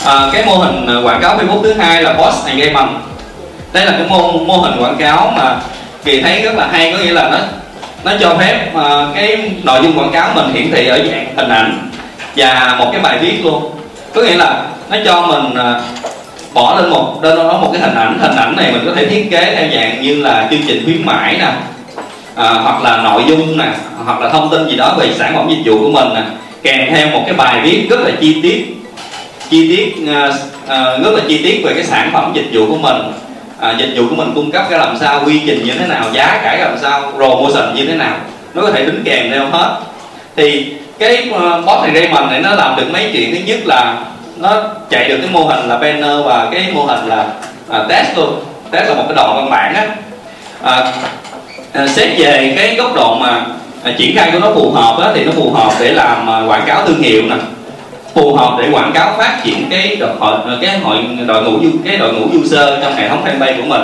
À, 0.06 0.30
cái 0.34 0.46
mô 0.46 0.56
hình 0.56 0.88
à, 0.88 0.96
quảng 1.04 1.22
cáo 1.22 1.38
Facebook 1.38 1.64
thứ 1.64 1.74
hai 1.74 2.04
là 2.04 2.14
post 2.14 2.48
engagement 2.48 2.90
đây 3.74 3.86
là 3.86 3.92
cái 3.92 4.08
mô 4.10 4.32
mô 4.32 4.58
hình 4.58 4.84
quảng 4.84 4.98
cáo 4.98 5.34
mà 5.36 5.60
kỳ 6.04 6.22
thấy 6.22 6.42
rất 6.42 6.56
là 6.56 6.68
hay 6.72 6.92
có 6.92 6.98
nghĩa 6.98 7.12
là 7.12 7.30
nó 7.30 7.38
nó 8.04 8.12
cho 8.20 8.36
phép 8.40 8.72
uh, 8.76 9.16
cái 9.16 9.52
nội 9.64 9.80
dung 9.84 10.00
quảng 10.00 10.12
cáo 10.12 10.30
mình 10.36 10.54
hiển 10.54 10.72
thị 10.72 10.88
ở 10.88 10.98
dạng 10.98 11.34
hình 11.36 11.50
ảnh 11.50 11.90
và 12.36 12.76
một 12.80 12.90
cái 12.92 13.02
bài 13.02 13.18
viết 13.18 13.46
luôn. 13.46 13.72
Có 14.14 14.22
nghĩa 14.22 14.36
là 14.36 14.64
nó 14.90 14.98
cho 15.06 15.22
mình 15.22 15.56
à, 15.56 15.82
bỏ 16.54 16.80
lên 16.80 16.90
một 16.90 17.22
đó 17.22 17.58
một 17.62 17.70
cái 17.74 17.82
hình 17.82 17.96
ảnh. 17.96 18.20
Hình 18.22 18.36
ảnh 18.36 18.56
này 18.56 18.72
mình 18.72 18.84
có 18.86 18.92
thể 18.96 19.06
thiết 19.06 19.28
kế 19.32 19.56
theo 19.56 19.68
dạng 19.76 20.02
như 20.02 20.22
là 20.22 20.48
chương 20.52 20.62
trình 20.68 20.82
khuyến 20.86 21.06
mãi 21.06 21.36
nè 21.40 21.52
à, 22.36 22.50
hoặc 22.54 22.84
là 22.84 22.98
nội 22.98 23.24
dung 23.28 23.58
nè 23.58 23.66
hoặc 24.06 24.20
là 24.20 24.30
thông 24.30 24.50
tin 24.50 24.70
gì 24.70 24.76
đó 24.76 24.96
về 25.00 25.14
sản 25.14 25.36
phẩm 25.36 25.50
dịch 25.50 25.62
vụ 25.66 25.80
của 25.80 25.90
mình 25.90 26.14
nè. 26.14 26.22
Kèm 26.64 26.88
theo 26.96 27.10
một 27.10 27.22
cái 27.26 27.34
bài 27.34 27.62
viết 27.64 27.88
rất 27.90 28.00
là 28.00 28.12
chi 28.22 28.40
tiết 28.44 28.74
chi 29.50 29.76
tiết 29.76 29.96
uh, 30.04 30.34
uh, 30.64 31.04
rất 31.04 31.12
là 31.12 31.22
chi 31.28 31.44
tiết 31.44 31.62
về 31.66 31.74
cái 31.74 31.84
sản 31.84 32.10
phẩm 32.14 32.32
dịch 32.36 32.48
vụ 32.54 32.66
của 32.70 32.78
mình. 32.78 33.02
À, 33.60 33.76
dịch 33.80 33.94
vụ 33.96 34.04
của 34.10 34.16
mình 34.16 34.32
cung 34.36 34.52
cấp 34.52 34.66
cái 34.70 34.80
làm 34.80 34.98
sao 35.00 35.22
quy 35.26 35.42
trình 35.46 35.66
như 35.66 35.74
thế 35.80 35.88
nào 35.88 36.06
giá 36.14 36.40
cả 36.44 36.58
làm 36.60 36.78
sao 36.82 37.12
promotion 37.16 37.76
như 37.76 37.86
thế 37.86 37.94
nào. 37.96 38.18
Nó 38.54 38.62
có 38.62 38.72
thể 38.72 38.86
đính 38.86 39.02
kèm 39.06 39.32
theo 39.32 39.46
hết. 39.52 39.78
Thì 40.36 40.66
cái 41.00 41.30
uh, 41.30 41.94
đây 41.94 42.10
mình 42.12 42.28
này 42.30 42.40
nó 42.40 42.56
làm 42.56 42.76
được 42.76 42.92
mấy 42.94 43.10
chuyện. 43.14 43.36
Thứ 43.36 43.42
nhất 43.46 43.60
là 43.66 43.96
nó 44.40 44.64
chạy 44.90 45.10
được 45.10 45.18
cái 45.22 45.30
mô 45.32 45.44
hình 45.44 45.70
là 45.70 45.78
banner 45.78 46.26
và 46.26 46.48
cái 46.52 46.66
mô 46.74 46.84
hình 46.84 47.08
là 47.08 47.26
à, 47.70 47.86
test 47.90 48.18
luôn. 48.18 48.40
Test 48.72 48.90
là 48.90 48.96
một 48.96 49.04
cái 49.08 49.16
đoạn 49.16 49.36
văn 49.36 49.50
bản 49.50 49.76
á. 49.76 49.88
À, 50.64 50.94
à, 51.74 51.88
xét 51.88 52.10
về 52.18 52.54
cái 52.58 52.76
góc 52.76 52.96
độ 52.96 53.16
mà 53.16 53.46
à, 53.84 53.92
triển 53.98 54.16
khai 54.16 54.30
của 54.32 54.40
nó 54.40 54.52
phù 54.54 54.72
hợp 54.72 55.00
á, 55.02 55.12
thì 55.16 55.24
nó 55.24 55.32
phù 55.32 55.52
hợp 55.52 55.72
để 55.80 55.94
làm 55.94 56.30
à, 56.30 56.46
quảng 56.48 56.64
cáo 56.68 56.88
thương 56.88 57.02
hiệu 57.02 57.22
nè. 57.30 57.36
Phù 58.14 58.36
hợp 58.36 58.58
để 58.62 58.70
quảng 58.72 58.92
cáo 58.94 59.14
phát 59.18 59.38
triển 59.44 59.68
cái 59.70 59.96
đội 59.96 60.10
hội 60.20 60.38
à, 60.48 60.58
cái 60.62 60.80
hội 60.80 60.98
đội 61.28 61.44
ngũ 61.44 61.60
cái 61.86 61.98
đội 61.98 62.14
ngũ 62.14 62.40
user 62.40 62.70
trong 62.82 62.96
hệ 62.96 63.10
thống 63.10 63.26
fanpage 63.26 63.58
của 63.58 63.68
mình. 63.68 63.82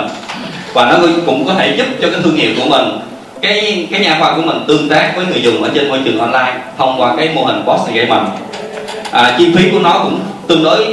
Và 0.72 0.84
nó 0.84 0.98
cũng 1.26 1.46
có 1.46 1.54
thể 1.54 1.74
giúp 1.76 1.86
cho 2.02 2.08
cái 2.10 2.20
thương 2.22 2.36
hiệu 2.36 2.50
của 2.58 2.68
mình 2.68 2.98
cái 3.42 3.86
cái 3.90 4.00
nhà 4.00 4.16
khoa 4.20 4.36
của 4.36 4.42
mình 4.42 4.56
tương 4.68 4.88
tác 4.88 5.12
với 5.16 5.26
người 5.26 5.42
dùng 5.42 5.62
ở 5.62 5.70
trên 5.74 5.88
môi 5.88 5.98
trường 6.04 6.18
online 6.18 6.52
thông 6.78 7.00
qua 7.00 7.16
cái 7.16 7.28
mô 7.34 7.44
hình 7.44 7.64
Boss 7.66 7.82
post 7.82 8.08
mình 8.08 8.24
à, 9.10 9.34
chi 9.38 9.52
phí 9.56 9.70
của 9.70 9.78
nó 9.78 10.00
cũng 10.02 10.20
tương 10.48 10.64
đối 10.64 10.86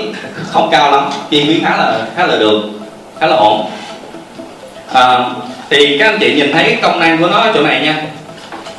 không 0.48 0.70
cao 0.72 0.92
lắm 0.92 1.10
chi 1.30 1.46
phí 1.48 1.60
khá 1.64 1.78
là 1.78 2.06
khá 2.16 2.28
là 2.28 2.38
được 2.38 2.62
khá 3.20 3.28
là 3.28 3.36
ổn. 3.36 3.66
À, 4.94 5.20
thì 5.70 5.98
các 5.98 6.06
anh 6.06 6.20
chị 6.20 6.34
nhìn 6.34 6.52
thấy 6.54 6.78
công 6.82 7.00
năng 7.00 7.18
của 7.18 7.28
nó 7.28 7.38
ở 7.38 7.52
chỗ 7.54 7.62
này 7.62 7.82
nha. 7.82 8.02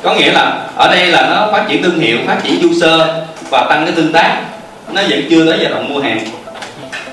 Có 0.03 0.15
nghĩa 0.15 0.31
là 0.31 0.67
ở 0.75 0.87
đây 0.87 1.05
là 1.05 1.29
nó 1.29 1.51
phát 1.51 1.65
triển 1.69 1.83
thương 1.83 1.99
hiệu 1.99 2.17
phát 2.27 2.37
triển 2.43 2.69
user 2.69 3.01
và 3.49 3.65
tăng 3.69 3.85
cái 3.85 3.95
tương 3.95 4.13
tác. 4.13 4.41
Nó 4.93 5.01
vẫn 5.09 5.21
chưa 5.29 5.45
tới 5.45 5.59
giai 5.61 5.71
đoạn 5.71 5.93
mua 5.93 6.01
hàng. 6.01 6.19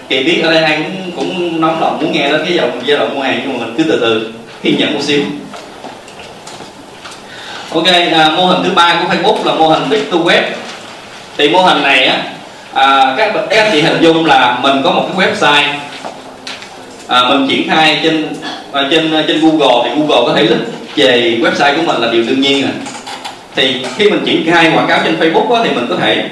Kỳ 0.08 0.24
biết 0.24 0.42
ở 0.44 0.52
đây 0.52 0.62
ai 0.62 0.76
cũng 0.76 1.12
cũng 1.16 1.60
nóng 1.60 1.80
lòng 1.80 1.98
muốn 2.00 2.12
nghe 2.12 2.32
đến 2.32 2.40
cái 2.44 2.54
giai 2.54 2.66
đoạn, 2.66 2.80
giai 2.84 2.98
đoạn 2.98 3.14
mua 3.14 3.22
hàng 3.22 3.40
nhưng 3.42 3.58
mà 3.58 3.66
mình 3.66 3.74
cứ 3.78 3.82
từ 3.82 3.98
từ 4.00 4.32
kiên 4.62 4.78
nhẫn 4.78 4.94
một 4.94 5.02
xíu. 5.02 5.22
Ok 7.74 7.86
à, 8.12 8.28
mô 8.36 8.46
hình 8.46 8.62
thứ 8.64 8.70
ba 8.74 9.00
của 9.00 9.14
facebook 9.14 9.44
là 9.44 9.54
mô 9.54 9.68
hình 9.68 9.88
big 9.90 10.10
to 10.10 10.16
web. 10.16 10.42
Thì 11.36 11.48
mô 11.48 11.62
hình 11.62 11.82
này 11.82 12.06
á 12.06 12.22
à, 12.74 13.14
các 13.18 13.32
các 13.50 13.62
anh 13.64 13.70
chị 13.72 13.80
hình 13.80 14.00
dung 14.00 14.26
là 14.26 14.58
mình 14.62 14.82
có 14.84 14.90
một 14.90 15.08
cái 15.08 15.28
website. 15.28 15.68
À, 17.08 17.22
mình 17.28 17.48
triển 17.48 17.68
khai 17.68 18.00
trên 18.02 18.26
à, 18.72 18.82
trên 18.90 19.14
à, 19.14 19.24
trên 19.28 19.40
Google 19.40 19.82
thì 19.84 19.90
Google 20.00 20.26
có 20.26 20.32
thể 20.36 20.42
link 20.42 20.60
về 20.96 21.38
website 21.42 21.76
của 21.76 21.82
mình 21.82 21.96
là 22.02 22.12
điều 22.12 22.22
đương 22.22 22.40
nhiên 22.40 22.62
rồi. 22.62 22.70
Thì 23.56 23.84
khi 23.96 24.10
mình 24.10 24.22
triển 24.26 24.50
khai 24.50 24.72
quảng 24.74 24.86
cáo 24.88 25.00
trên 25.04 25.20
Facebook 25.20 25.54
á, 25.54 25.60
thì 25.64 25.70
mình 25.74 25.86
có 25.88 25.96
thể 26.00 26.24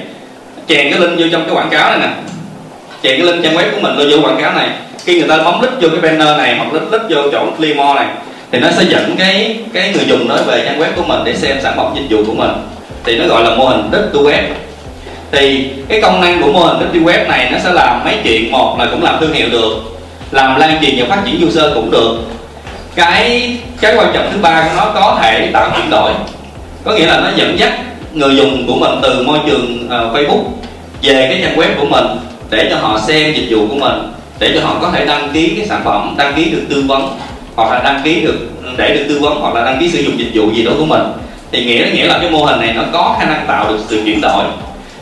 chèn 0.67 0.91
cái 0.91 0.99
link 0.99 1.19
vô 1.19 1.25
trong 1.31 1.45
cái 1.45 1.55
quảng 1.55 1.69
cáo 1.69 1.89
này 1.89 1.99
nè. 1.99 2.13
Chèn 3.03 3.17
cái 3.17 3.31
link 3.31 3.43
trang 3.43 3.55
web 3.55 3.71
của 3.71 3.79
mình 3.81 3.95
vô 3.97 4.03
vô 4.17 4.27
quảng 4.27 4.41
cáo 4.41 4.53
này. 4.53 4.69
Khi 5.05 5.19
người 5.19 5.29
ta 5.29 5.37
bấm 5.37 5.59
click 5.59 5.81
vô 5.81 5.89
cái 5.89 6.01
banner 6.01 6.37
này 6.37 6.55
hoặc 6.57 6.69
click 6.71 6.89
click 6.89 7.05
vô 7.09 7.31
chỗ 7.31 7.45
clear 7.57 7.77
này 7.77 8.07
thì 8.51 8.59
nó 8.59 8.67
sẽ 8.71 8.83
dẫn 8.89 9.15
cái 9.17 9.57
cái 9.73 9.93
người 9.93 10.05
dùng 10.07 10.27
nói 10.27 10.39
về 10.47 10.63
trang 10.65 10.79
web 10.79 10.91
của 10.95 11.03
mình 11.03 11.19
để 11.25 11.35
xem 11.35 11.57
sản 11.63 11.73
phẩm 11.77 11.95
dịch 11.95 12.17
vụ 12.17 12.23
của 12.27 12.33
mình. 12.33 12.51
Thì 13.03 13.17
nó 13.17 13.27
gọi 13.27 13.43
là 13.43 13.55
mô 13.55 13.65
hình 13.65 13.91
đích 13.91 14.01
to 14.13 14.19
web 14.19 14.41
thì 15.31 15.69
cái 15.87 16.01
công 16.01 16.21
năng 16.21 16.41
của 16.41 16.51
mô 16.51 16.59
hình 16.59 16.79
đích 16.79 17.01
to 17.01 17.11
web 17.11 17.27
này 17.27 17.49
nó 17.51 17.57
sẽ 17.63 17.73
làm 17.73 18.03
mấy 18.05 18.17
chuyện 18.23 18.51
một 18.51 18.75
là 18.79 18.87
cũng 18.91 19.03
làm 19.03 19.19
thương 19.19 19.33
hiệu 19.33 19.49
được 19.49 19.73
làm 20.31 20.59
lan 20.59 20.77
truyền 20.81 20.95
và 20.97 21.15
phát 21.15 21.21
triển 21.25 21.47
user 21.47 21.65
cũng 21.75 21.91
được. 21.91 22.17
Cái 22.95 23.57
cái 23.81 23.95
quan 23.95 24.11
trọng 24.13 24.29
thứ 24.33 24.39
ba 24.41 24.61
của 24.61 24.69
nó 24.77 24.91
có 24.93 25.19
thể 25.21 25.49
tạo 25.53 25.71
chuyển 25.75 25.89
đổi. 25.89 26.11
Có 26.83 26.93
nghĩa 26.93 27.05
là 27.05 27.19
nó 27.19 27.29
dẫn 27.35 27.59
dắt 27.59 27.73
người 28.13 28.35
dùng 28.35 28.67
của 28.67 28.75
mình 28.75 28.99
từ 29.01 29.23
môi 29.23 29.39
trường 29.47 29.85
uh, 29.85 29.91
Facebook 29.91 30.43
về 31.01 31.27
cái 31.29 31.39
trang 31.43 31.57
web 31.57 31.79
của 31.79 31.85
mình 31.85 32.05
để 32.49 32.67
cho 32.69 32.77
họ 32.77 32.99
xem 33.07 33.33
dịch 33.33 33.47
vụ 33.49 33.67
của 33.69 33.75
mình 33.75 34.13
để 34.39 34.51
cho 34.55 34.67
họ 34.67 34.77
có 34.81 34.91
thể 34.91 35.05
đăng 35.05 35.29
ký 35.33 35.53
cái 35.57 35.67
sản 35.67 35.81
phẩm 35.85 36.15
đăng 36.17 36.33
ký 36.33 36.45
được 36.45 36.61
tư 36.69 36.83
vấn 36.87 37.17
hoặc 37.55 37.71
là 37.71 37.81
đăng 37.83 38.01
ký 38.03 38.21
được 38.21 38.37
để 38.77 38.93
được 38.93 39.05
tư 39.09 39.19
vấn 39.19 39.41
hoặc 39.41 39.55
là 39.55 39.65
đăng 39.65 39.79
ký 39.79 39.89
sử 39.91 40.03
dụng 40.03 40.19
dịch 40.19 40.31
vụ 40.33 40.51
gì 40.53 40.63
đó 40.63 40.71
của 40.77 40.85
mình. 40.85 41.01
Thì 41.51 41.65
nghĩa 41.65 41.85
nghĩa 41.93 42.05
là 42.05 42.17
cái 42.21 42.29
mô 42.29 42.45
hình 42.45 42.59
này 42.59 42.73
nó 42.73 42.83
có 42.93 43.15
khả 43.19 43.25
năng 43.25 43.45
tạo 43.47 43.67
được 43.69 43.79
sự 43.87 44.01
chuyển 44.05 44.21
đổi 44.21 44.43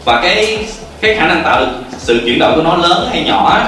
và 0.08 0.20
cái 0.22 0.58
cái 1.02 1.16
khả 1.16 1.28
năng 1.28 1.44
tạo 1.44 1.60
được 1.60 1.72
sự 1.98 2.22
chuyển 2.26 2.40
động 2.40 2.56
của 2.56 2.62
nó 2.62 2.76
lớn 2.76 3.10
hay 3.12 3.24
nhỏ 3.24 3.60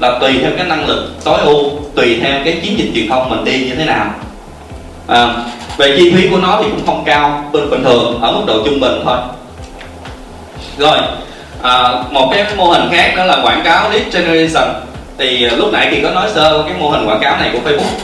là 0.00 0.18
tùy 0.20 0.38
theo 0.42 0.50
cái 0.56 0.66
năng 0.66 0.86
lực 0.86 1.10
tối 1.24 1.40
ưu 1.40 1.70
tùy 1.94 2.18
theo 2.22 2.40
cái 2.44 2.60
chiến 2.62 2.78
dịch 2.78 2.90
truyền 2.94 3.08
thông 3.08 3.30
mình 3.30 3.44
đi 3.44 3.58
như 3.58 3.74
thế 3.74 3.84
nào. 3.84 4.06
À, 5.06 5.28
về 5.76 5.96
chi 5.96 6.12
phí 6.14 6.28
của 6.28 6.38
nó 6.38 6.60
thì 6.62 6.70
cũng 6.70 6.86
không 6.86 7.04
cao 7.04 7.44
bình 7.52 7.70
bình 7.70 7.84
thường 7.84 8.20
ở 8.20 8.32
mức 8.32 8.42
độ 8.46 8.62
trung 8.64 8.80
bình 8.80 9.00
thôi. 9.04 9.16
Rồi 10.78 10.98
à, 11.62 12.04
một 12.10 12.30
cái 12.34 12.44
mô 12.56 12.64
hình 12.64 12.88
khác 12.90 13.14
đó 13.16 13.24
là 13.24 13.38
quảng 13.42 13.62
cáo 13.64 13.90
lead 13.90 14.02
generation. 14.12 14.68
Thì 15.18 15.48
à, 15.48 15.56
lúc 15.56 15.72
nãy 15.72 15.88
thì 15.90 16.00
có 16.02 16.10
nói 16.10 16.28
sơ 16.34 16.62
cái 16.62 16.74
mô 16.78 16.90
hình 16.90 17.08
quảng 17.08 17.20
cáo 17.20 17.36
này 17.36 17.50
của 17.52 17.70
Facebook. 17.70 17.98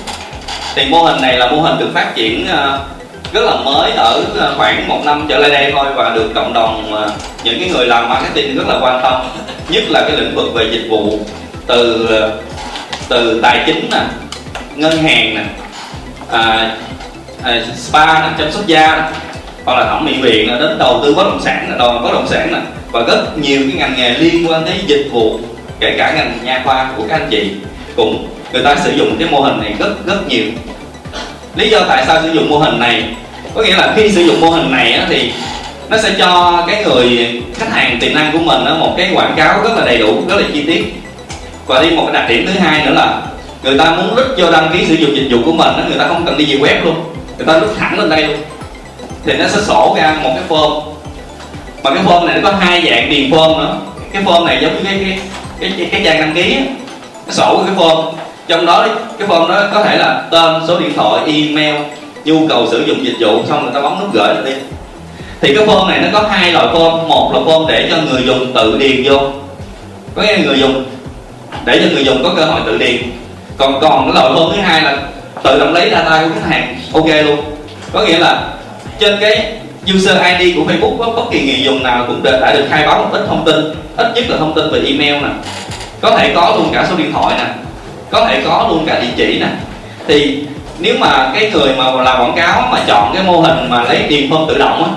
Thì 0.74 0.84
mô 0.90 1.02
hình 1.02 1.20
này 1.20 1.38
là 1.38 1.50
mô 1.50 1.60
hình 1.60 1.78
được 1.78 1.90
phát 1.94 2.14
triển 2.14 2.46
uh, 2.52 2.97
rất 3.32 3.40
là 3.44 3.56
mới 3.56 3.90
ở 3.90 4.22
ờ, 4.36 4.54
khoảng 4.56 4.88
một 4.88 5.00
năm 5.04 5.26
trở 5.28 5.38
lại 5.38 5.50
đây 5.50 5.72
thôi 5.72 5.86
và 5.96 6.12
được 6.14 6.30
cộng 6.34 6.52
đồng 6.52 6.94
ờ, 6.94 7.10
những 7.44 7.60
cái 7.60 7.68
người 7.68 7.86
làm 7.86 8.08
marketing 8.08 8.56
rất 8.56 8.68
là 8.68 8.78
quan 8.80 9.00
tâm 9.02 9.22
nhất 9.68 9.84
là 9.88 10.00
cái 10.08 10.16
lĩnh 10.16 10.34
vực 10.34 10.54
về 10.54 10.68
dịch 10.72 10.86
vụ 10.90 11.18
từ 11.66 12.06
ờ, 12.06 12.32
từ 13.08 13.40
tài 13.42 13.62
chính 13.66 13.88
nè 13.90 14.00
ngân 14.76 15.02
hàng 15.02 15.34
nè 15.34 15.44
à, 16.30 16.76
à, 17.42 17.62
spa 17.76 18.22
nè 18.22 18.28
chăm 18.38 18.52
sóc 18.52 18.66
da 18.66 18.96
nè, 18.96 19.18
hoặc 19.64 19.78
là 19.78 19.86
thẩm 19.86 20.04
mỹ 20.04 20.12
viện 20.20 20.58
đến 20.60 20.78
đầu 20.78 21.00
tư 21.02 21.14
bất 21.14 21.24
động 21.24 21.40
sản 21.44 21.66
nè 21.70 21.76
đầu 21.78 21.98
bất 21.98 22.12
động 22.12 22.26
sản 22.28 22.52
nè 22.52 22.58
và 22.92 23.00
rất 23.00 23.38
nhiều 23.38 23.60
cái 23.60 23.78
ngành 23.78 23.94
nghề 23.96 24.10
liên 24.10 24.50
quan 24.50 24.64
tới 24.64 24.74
dịch 24.86 25.08
vụ 25.12 25.38
kể 25.80 25.94
cả 25.98 26.12
ngành 26.16 26.38
nha 26.44 26.62
khoa 26.64 26.90
của 26.96 27.04
các 27.08 27.20
anh 27.20 27.28
chị. 27.30 27.50
Cũng 27.96 28.28
người 28.52 28.62
ta 28.62 28.76
sử 28.84 28.90
dụng 28.90 29.16
cái 29.18 29.28
mô 29.30 29.40
hình 29.40 29.60
này 29.60 29.74
rất 29.78 30.06
rất 30.06 30.28
nhiều 30.28 30.44
lý 31.58 31.70
do 31.70 31.80
tại 31.88 32.04
sao 32.06 32.22
sử 32.22 32.32
dụng 32.32 32.50
mô 32.50 32.58
hình 32.58 32.80
này 32.80 33.04
có 33.54 33.62
nghĩa 33.62 33.76
là 33.76 33.92
khi 33.96 34.12
sử 34.12 34.22
dụng 34.22 34.40
mô 34.40 34.50
hình 34.50 34.70
này 34.72 34.92
á, 34.92 35.06
thì 35.08 35.32
nó 35.88 35.98
sẽ 35.98 36.10
cho 36.18 36.64
cái 36.66 36.84
người 36.84 37.42
khách 37.58 37.72
hàng 37.72 37.98
tiềm 38.00 38.14
năng 38.14 38.32
của 38.32 38.38
mình 38.38 38.64
á, 38.64 38.74
một 38.74 38.94
cái 38.96 39.10
quảng 39.14 39.34
cáo 39.36 39.62
rất 39.62 39.70
là 39.76 39.84
đầy 39.84 39.98
đủ 39.98 40.22
rất 40.28 40.36
là 40.36 40.46
chi 40.52 40.62
tiết. 40.62 40.94
Và 41.66 41.82
đi 41.82 41.90
một 41.90 42.02
cái 42.06 42.12
đặc 42.12 42.28
điểm 42.28 42.46
thứ 42.46 42.60
hai 42.60 42.86
nữa 42.86 42.92
là 42.92 43.22
người 43.62 43.78
ta 43.78 43.90
muốn 43.90 44.14
rút 44.14 44.26
vô 44.38 44.50
đăng 44.50 44.70
ký 44.72 44.86
sử 44.86 44.94
dụng 44.94 45.16
dịch 45.16 45.28
vụ 45.30 45.38
của 45.44 45.52
mình 45.52 45.74
á, 45.76 45.82
người 45.88 45.98
ta 45.98 46.08
không 46.08 46.26
cần 46.26 46.36
đi 46.38 46.44
về 46.44 46.58
web 46.58 46.84
luôn 46.84 46.94
người 47.36 47.46
ta 47.46 47.58
rút 47.58 47.74
thẳng 47.78 47.98
lên 47.98 48.08
đây 48.08 48.22
luôn. 48.22 48.36
Thì 49.24 49.32
nó 49.32 49.48
sẽ 49.48 49.60
sổ 49.66 49.96
ra 49.98 50.16
một 50.22 50.30
cái 50.34 50.44
form. 50.48 50.82
Mà 51.82 51.94
cái 51.94 52.04
form 52.04 52.26
này 52.26 52.40
nó 52.40 52.50
có 52.50 52.56
hai 52.56 52.82
dạng 52.90 53.10
điền 53.10 53.30
form 53.30 53.58
nữa. 53.58 53.76
Cái 54.12 54.22
form 54.22 54.44
này 54.44 54.58
giống 54.62 54.74
như 54.74 54.84
cái 54.84 54.98
cái 55.04 55.18
cái, 55.60 55.72
cái, 55.78 55.88
cái 55.92 56.00
trang 56.04 56.20
đăng 56.20 56.34
ký 56.34 56.54
á 56.54 56.62
nó 57.26 57.32
sổ 57.32 57.62
cái 57.66 57.76
form 57.76 58.04
trong 58.48 58.66
đó 58.66 58.86
cái 59.18 59.28
form 59.28 59.48
đó 59.48 59.62
có 59.74 59.82
thể 59.82 59.96
là 59.96 60.22
tên, 60.30 60.54
số 60.68 60.78
điện 60.78 60.92
thoại, 60.96 61.20
email, 61.26 61.74
nhu 62.24 62.48
cầu 62.48 62.66
sử 62.70 62.84
dụng 62.86 63.04
dịch 63.04 63.16
vụ, 63.20 63.42
xong 63.48 63.64
người 63.64 63.74
ta 63.74 63.80
bấm 63.80 64.00
nút 64.00 64.08
gửi 64.12 64.34
đi. 64.44 64.52
Thì 65.40 65.54
cái 65.54 65.66
form 65.66 65.88
này 65.88 65.98
nó 66.02 66.20
có 66.20 66.28
hai 66.28 66.52
loại 66.52 66.66
form. 66.66 67.08
Một 67.08 67.30
là 67.34 67.40
form 67.40 67.66
để 67.66 67.88
cho 67.90 67.96
người 68.10 68.22
dùng 68.26 68.52
tự 68.54 68.78
điền 68.78 69.02
vô. 69.04 69.18
Có 70.14 70.22
nghĩa 70.22 70.32
là 70.32 70.44
người 70.44 70.58
dùng, 70.58 70.84
để 71.64 71.80
cho 71.82 71.94
người 71.94 72.04
dùng 72.04 72.22
có 72.22 72.30
cơ 72.36 72.44
hội 72.44 72.60
tự 72.66 72.78
điền. 72.78 72.96
Còn 73.56 73.80
còn 73.80 74.04
cái 74.04 74.22
loại 74.22 74.34
form 74.34 74.52
thứ 74.52 74.60
hai 74.60 74.82
là 74.82 74.96
tự 75.42 75.58
động 75.58 75.74
lấy 75.74 75.90
data 75.90 76.22
của 76.22 76.28
khách 76.34 76.50
hàng, 76.50 76.80
ok 76.92 77.06
luôn. 77.26 77.38
Có 77.92 78.04
nghĩa 78.04 78.18
là 78.18 78.42
trên 78.98 79.16
cái 79.20 79.52
user 79.94 80.16
ID 80.38 80.56
của 80.56 80.62
Facebook 80.62 80.96
bất 80.96 81.30
kỳ 81.30 81.40
người 81.40 81.62
dùng 81.64 81.82
nào 81.82 82.04
cũng 82.06 82.22
đã 82.22 82.52
được 82.54 82.64
khai 82.70 82.86
báo 82.86 82.98
một 82.98 83.08
ít 83.12 83.26
thông 83.28 83.44
tin, 83.44 83.74
ít 83.96 84.12
nhất 84.14 84.24
là 84.28 84.36
thông 84.36 84.54
tin 84.54 84.70
về 84.70 84.80
email 84.86 85.24
nè. 85.24 85.30
Có 86.00 86.10
thể 86.10 86.32
có 86.34 86.54
luôn 86.56 86.70
cả 86.72 86.86
số 86.90 86.96
điện 86.96 87.12
thoại 87.12 87.34
nè 87.38 87.44
có 88.10 88.26
thể 88.26 88.42
có 88.44 88.66
luôn 88.68 88.86
cả 88.86 89.00
địa 89.00 89.12
chỉ 89.16 89.38
nè. 89.40 89.48
Thì 90.06 90.44
nếu 90.78 90.94
mà 90.98 91.30
cái 91.34 91.50
người 91.50 91.68
mà 91.78 92.02
làm 92.02 92.20
quảng 92.20 92.36
cáo 92.36 92.68
mà 92.72 92.80
chọn 92.86 93.10
cái 93.14 93.22
mô 93.22 93.40
hình 93.40 93.70
mà 93.70 93.82
lấy 93.82 94.02
điền 94.08 94.30
phân 94.30 94.46
tự 94.48 94.58
động 94.58 94.84
á 94.84 94.90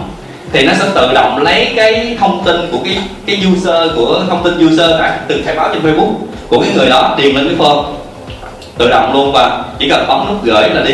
thì 0.53 0.65
nó 0.65 0.73
sẽ 0.79 0.85
tự 0.95 1.13
động 1.13 1.43
lấy 1.43 1.73
cái 1.75 2.17
thông 2.19 2.43
tin 2.45 2.55
của 2.71 2.77
cái 2.85 2.97
cái 3.25 3.37
user 3.53 3.95
của 3.95 4.23
thông 4.29 4.43
tin 4.43 4.67
user 4.67 4.89
đã 4.89 5.19
từng 5.27 5.43
khai 5.45 5.55
báo 5.55 5.69
trên 5.73 5.83
Facebook 5.83 6.13
của 6.47 6.59
cái 6.59 6.69
người 6.75 6.89
đó 6.89 7.15
điền 7.17 7.35
lên 7.35 7.47
cái 7.47 7.57
form 7.57 7.83
tự 8.77 8.89
động 8.89 9.13
luôn 9.13 9.31
và 9.31 9.63
chỉ 9.79 9.89
cần 9.89 10.05
bấm 10.07 10.27
nút 10.27 10.43
gửi 10.43 10.69
là 10.69 10.81
đi. 10.81 10.93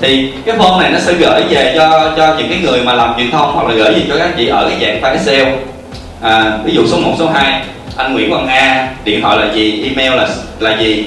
Thì 0.00 0.32
cái 0.46 0.56
form 0.56 0.80
này 0.80 0.90
nó 0.90 0.98
sẽ 0.98 1.12
gửi 1.12 1.42
về 1.48 1.72
cho 1.76 2.12
cho 2.16 2.34
những 2.38 2.48
cái 2.48 2.58
người 2.62 2.82
mà 2.82 2.92
làm 2.92 3.14
truyền 3.16 3.30
thông 3.30 3.52
hoặc 3.54 3.68
là 3.68 3.74
gửi 3.74 3.92
về 3.92 4.02
cho 4.08 4.18
các 4.18 4.24
anh 4.24 4.34
chị 4.36 4.46
ở 4.46 4.68
cái 4.68 4.78
dạng 4.80 5.00
file 5.02 5.12
Excel. 5.12 5.54
À, 6.22 6.58
ví 6.64 6.74
dụ 6.74 6.86
số 6.86 6.96
1, 6.96 7.12
số 7.18 7.28
2 7.34 7.62
anh 8.02 8.12
Nguyễn 8.12 8.30
Hoàng 8.30 8.46
A 8.46 8.88
điện 9.04 9.22
thoại 9.22 9.38
là 9.38 9.52
gì 9.54 9.82
email 9.82 10.18
là 10.18 10.28
là 10.58 10.78
gì? 10.80 11.04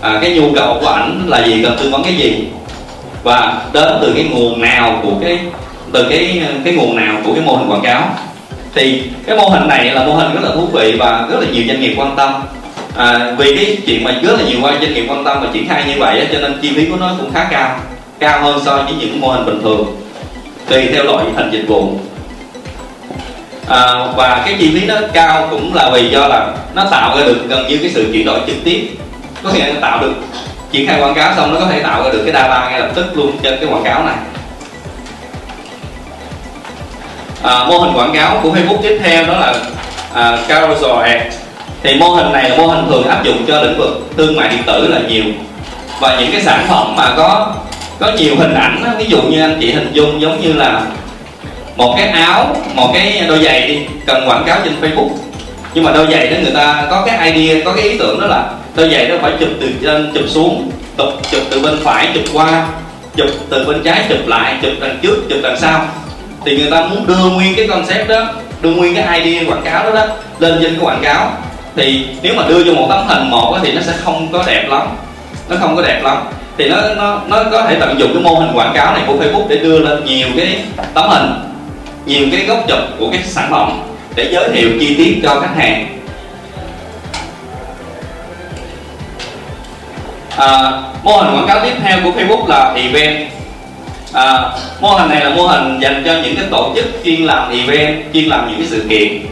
À, 0.00 0.18
cái 0.22 0.30
nhu 0.30 0.54
cầu 0.54 0.76
của 0.80 0.86
ảnh 0.86 1.22
là 1.26 1.46
gì 1.46 1.62
cần 1.62 1.76
tư 1.80 1.90
vấn 1.90 2.02
cái 2.02 2.14
gì? 2.14 2.44
Và 3.22 3.62
đến 3.72 3.88
từ 4.00 4.12
cái 4.14 4.24
nguồn 4.24 4.60
nào 4.60 5.00
của 5.02 5.12
cái 5.20 5.38
từ 5.92 6.06
cái 6.10 6.42
cái 6.64 6.74
nguồn 6.74 6.96
nào 6.96 7.16
của 7.24 7.34
cái 7.34 7.42
mô 7.46 7.56
hình 7.56 7.70
quảng 7.70 7.82
cáo? 7.82 8.08
Thì 8.74 9.02
cái 9.26 9.36
mô 9.36 9.48
hình 9.48 9.68
này 9.68 9.84
là 9.84 10.04
mô 10.04 10.14
hình 10.14 10.34
rất 10.34 10.40
là 10.42 10.54
thú 10.54 10.66
vị 10.66 10.92
và 10.98 11.26
rất 11.30 11.40
là 11.40 11.46
nhiều 11.52 11.64
doanh 11.68 11.80
nghiệp 11.80 11.94
quan 11.96 12.16
tâm. 12.16 12.32
À, 12.96 13.34
vì 13.38 13.56
cái 13.56 13.76
chuyện 13.86 14.04
mà 14.04 14.10
rất 14.22 14.40
là 14.40 14.44
nhiều 14.48 14.60
doanh 14.62 14.94
nghiệp 14.94 15.06
quan 15.08 15.24
tâm 15.24 15.38
và 15.42 15.48
triển 15.52 15.68
khai 15.68 15.84
như 15.88 15.94
vậy 15.98 16.26
cho 16.32 16.40
nên 16.40 16.58
chi 16.62 16.70
phí 16.76 16.86
của 16.86 16.96
nó 16.96 17.14
cũng 17.20 17.32
khá 17.34 17.48
cao 17.50 17.78
cao 18.18 18.42
hơn 18.42 18.60
so 18.64 18.76
với 18.76 18.94
những 19.00 19.20
mô 19.20 19.28
hình 19.28 19.46
bình 19.46 19.62
thường. 19.62 19.96
Tùy 20.68 20.86
theo 20.92 21.04
loại 21.04 21.24
hình 21.36 21.50
dịch 21.52 21.64
vụ 21.68 21.92
à, 23.68 24.06
và 24.16 24.42
cái 24.46 24.56
chi 24.58 24.70
phí 24.74 24.86
nó 24.86 24.94
cao 25.12 25.48
cũng 25.50 25.74
là 25.74 25.90
vì 25.90 26.10
do 26.10 26.28
là 26.28 26.46
nó 26.74 26.84
tạo 26.90 27.16
ra 27.18 27.24
được 27.24 27.48
gần 27.48 27.68
như 27.68 27.78
cái 27.78 27.90
sự 27.94 28.10
chuyển 28.12 28.26
đổi 28.26 28.40
trực 28.46 28.56
tiếp. 28.64 28.88
Có 29.42 29.50
nghĩa 29.50 29.66
là 29.66 29.72
nó 29.72 29.80
tạo 29.80 30.00
được 30.00 30.12
triển 30.72 30.86
khai 30.86 31.00
quảng 31.00 31.14
cáo 31.14 31.32
xong 31.36 31.54
nó 31.54 31.60
có 31.60 31.66
thể 31.66 31.80
tạo 31.80 32.02
ra 32.02 32.10
được 32.10 32.22
cái 32.24 32.32
data 32.32 32.70
ngay 32.70 32.80
lập 32.80 32.88
tức 32.94 33.16
luôn 33.16 33.36
trên 33.42 33.56
cái 33.60 33.68
quảng 33.68 33.84
cáo 33.84 34.04
này. 34.04 34.14
À, 37.42 37.64
mô 37.64 37.78
hình 37.78 37.92
quảng 37.96 38.12
cáo 38.14 38.40
của 38.42 38.50
Facebook 38.50 38.82
tiếp 38.82 39.00
theo 39.04 39.26
đó 39.26 39.32
là 39.38 39.54
à, 40.14 40.38
carousel 40.48 41.02
ad 41.02 41.34
thì 41.82 41.94
mô 41.94 42.08
hình 42.08 42.32
này 42.32 42.50
là 42.50 42.56
mô 42.56 42.66
hình 42.66 42.86
thường 42.88 43.08
áp 43.08 43.24
dụng 43.24 43.44
cho 43.48 43.62
lĩnh 43.62 43.78
vực 43.78 44.10
thương 44.16 44.36
mại 44.36 44.48
điện 44.48 44.62
tử 44.66 44.88
là 44.88 45.00
nhiều. 45.08 45.24
Và 46.00 46.16
những 46.20 46.32
cái 46.32 46.42
sản 46.42 46.66
phẩm 46.68 46.96
mà 46.96 47.14
có 47.16 47.52
có 47.98 48.12
nhiều 48.16 48.34
hình 48.38 48.54
ảnh 48.54 48.94
ví 48.98 49.04
dụ 49.08 49.22
như 49.22 49.42
anh 49.42 49.56
chị 49.60 49.72
hình 49.72 49.90
dung 49.92 50.20
giống 50.20 50.40
như 50.40 50.52
là 50.52 50.82
một 51.76 51.94
cái 51.96 52.08
áo 52.08 52.56
một 52.74 52.90
cái 52.94 53.24
đôi 53.28 53.44
giày 53.44 53.68
đi 53.68 53.78
cần 54.06 54.28
quảng 54.28 54.44
cáo 54.46 54.58
trên 54.64 54.74
facebook. 54.80 55.08
Nhưng 55.74 55.84
mà 55.84 55.92
đôi 55.92 56.06
giày 56.10 56.30
đó 56.30 56.36
người 56.42 56.54
ta 56.54 56.86
có 56.90 57.02
cái 57.06 57.32
idea 57.32 57.64
có 57.64 57.72
cái 57.72 57.84
ý 57.84 57.98
tưởng 57.98 58.20
đó 58.20 58.26
là 58.26 58.50
đôi 58.76 58.90
giày 58.90 59.08
đó 59.08 59.14
phải 59.22 59.32
chụp 59.40 59.48
từ 59.60 59.70
trên 59.82 60.12
chụp 60.14 60.24
xuống 60.28 60.70
chụp, 60.98 61.08
chụp 61.30 61.42
từ 61.50 61.60
bên 61.60 61.78
phải 61.84 62.08
chụp 62.14 62.24
qua 62.32 62.66
chụp 63.16 63.26
từ 63.50 63.64
bên 63.66 63.82
trái 63.82 64.04
chụp 64.08 64.18
lại 64.26 64.54
chụp 64.62 64.72
đằng 64.80 64.98
trước 65.02 65.16
chụp 65.30 65.38
đằng 65.42 65.58
sau. 65.58 65.84
Thì 66.44 66.56
người 66.56 66.70
ta 66.70 66.86
muốn 66.86 67.06
đưa 67.06 67.16
nguyên 67.16 67.54
cái 67.54 67.68
concept 67.68 68.08
đó 68.08 68.26
đưa 68.62 68.70
nguyên 68.70 68.94
cái 68.94 69.20
idea 69.20 69.44
quảng 69.48 69.62
cáo 69.64 69.84
đó 69.84 69.90
đó 69.90 70.06
lên 70.38 70.58
trên 70.62 70.74
cái 70.74 70.84
quảng 70.84 71.00
cáo. 71.02 71.32
Thì 71.76 72.06
nếu 72.22 72.34
mà 72.34 72.42
đưa 72.48 72.64
cho 72.64 72.72
một 72.72 72.86
tấm 72.88 73.06
hình 73.08 73.30
một 73.30 73.58
thì 73.62 73.72
nó 73.72 73.80
sẽ 73.80 73.92
không 74.04 74.28
có 74.32 74.44
đẹp 74.46 74.66
lắm 74.68 74.82
nó 75.48 75.56
không 75.60 75.76
có 75.76 75.82
đẹp 75.82 76.00
lắm. 76.04 76.16
Thì 76.58 76.68
nó 76.68 76.76
nó 76.96 77.20
nó 77.28 77.44
có 77.50 77.62
thể 77.62 77.76
tận 77.80 77.98
dụng 77.98 78.10
cái 78.14 78.22
mô 78.22 78.34
hình 78.34 78.50
quảng 78.54 78.72
cáo 78.74 78.94
này 78.94 79.02
của 79.06 79.14
Facebook 79.14 79.48
để 79.48 79.56
đưa 79.56 79.78
lên 79.78 80.04
nhiều 80.04 80.28
cái 80.36 80.58
tấm 80.94 81.08
hình 81.08 81.32
nhiều 82.06 82.26
cái 82.32 82.44
góc 82.46 82.64
chụp 82.68 82.78
của 82.98 83.10
cái 83.10 83.22
sản 83.22 83.48
phẩm 83.50 83.82
để 84.14 84.28
giới 84.32 84.48
thiệu 84.52 84.70
chi 84.80 84.94
tiết 84.98 85.20
cho 85.22 85.40
khách 85.40 85.56
hàng. 85.56 85.86
À, 90.36 90.70
mô 91.02 91.16
hình 91.16 91.34
quảng 91.34 91.46
cáo 91.46 91.60
tiếp 91.62 91.72
theo 91.82 91.98
của 92.04 92.10
Facebook 92.10 92.48
là 92.48 92.74
event. 92.76 93.30
À, 94.12 94.50
mô 94.80 94.88
hình 94.88 95.10
này 95.10 95.24
là 95.24 95.30
mô 95.30 95.46
hình 95.46 95.80
dành 95.80 96.02
cho 96.04 96.12
những 96.12 96.36
cái 96.36 96.44
tổ 96.50 96.72
chức 96.74 96.84
chuyên 97.04 97.22
làm 97.22 97.50
event 97.50 98.12
chuyên 98.12 98.24
làm 98.24 98.48
những 98.48 98.58
cái 98.58 98.68
sự 98.70 98.86
kiện. 98.88 99.26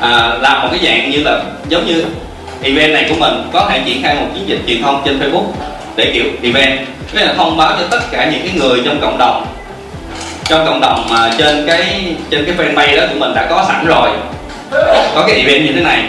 À, 0.00 0.34
làm 0.40 0.62
một 0.62 0.68
cái 0.70 0.80
dạng 0.84 1.10
như 1.10 1.22
là 1.22 1.42
giống 1.68 1.86
như 1.86 2.04
event 2.62 2.92
này 2.92 3.06
của 3.08 3.16
mình 3.18 3.50
có 3.52 3.68
thể 3.70 3.80
triển 3.86 4.02
khai 4.02 4.14
một 4.14 4.26
chiến 4.34 4.48
dịch 4.48 4.60
truyền 4.66 4.82
thông 4.82 5.02
trên 5.04 5.20
Facebook 5.20 5.46
để 5.96 6.10
kiểu 6.14 6.24
event. 6.42 6.78
Tức 7.12 7.20
là 7.20 7.34
thông 7.36 7.56
báo 7.56 7.72
cho 7.78 7.86
tất 7.90 8.00
cả 8.10 8.30
những 8.32 8.40
cái 8.42 8.52
người 8.54 8.82
trong 8.84 9.00
cộng 9.00 9.18
đồng 9.18 9.46
trong 10.50 10.66
cộng 10.66 10.80
đồng 10.80 11.06
mà 11.10 11.30
trên 11.38 11.66
cái 11.66 12.14
trên 12.30 12.44
cái 12.44 12.54
fanpage 12.54 12.96
đó 12.96 13.02
của 13.12 13.18
mình 13.18 13.34
đã 13.34 13.46
có 13.50 13.64
sẵn 13.68 13.86
rồi. 13.86 14.10
Có 15.14 15.24
cái 15.26 15.36
event 15.36 15.66
như 15.66 15.72
thế 15.72 15.80
này. 15.80 16.04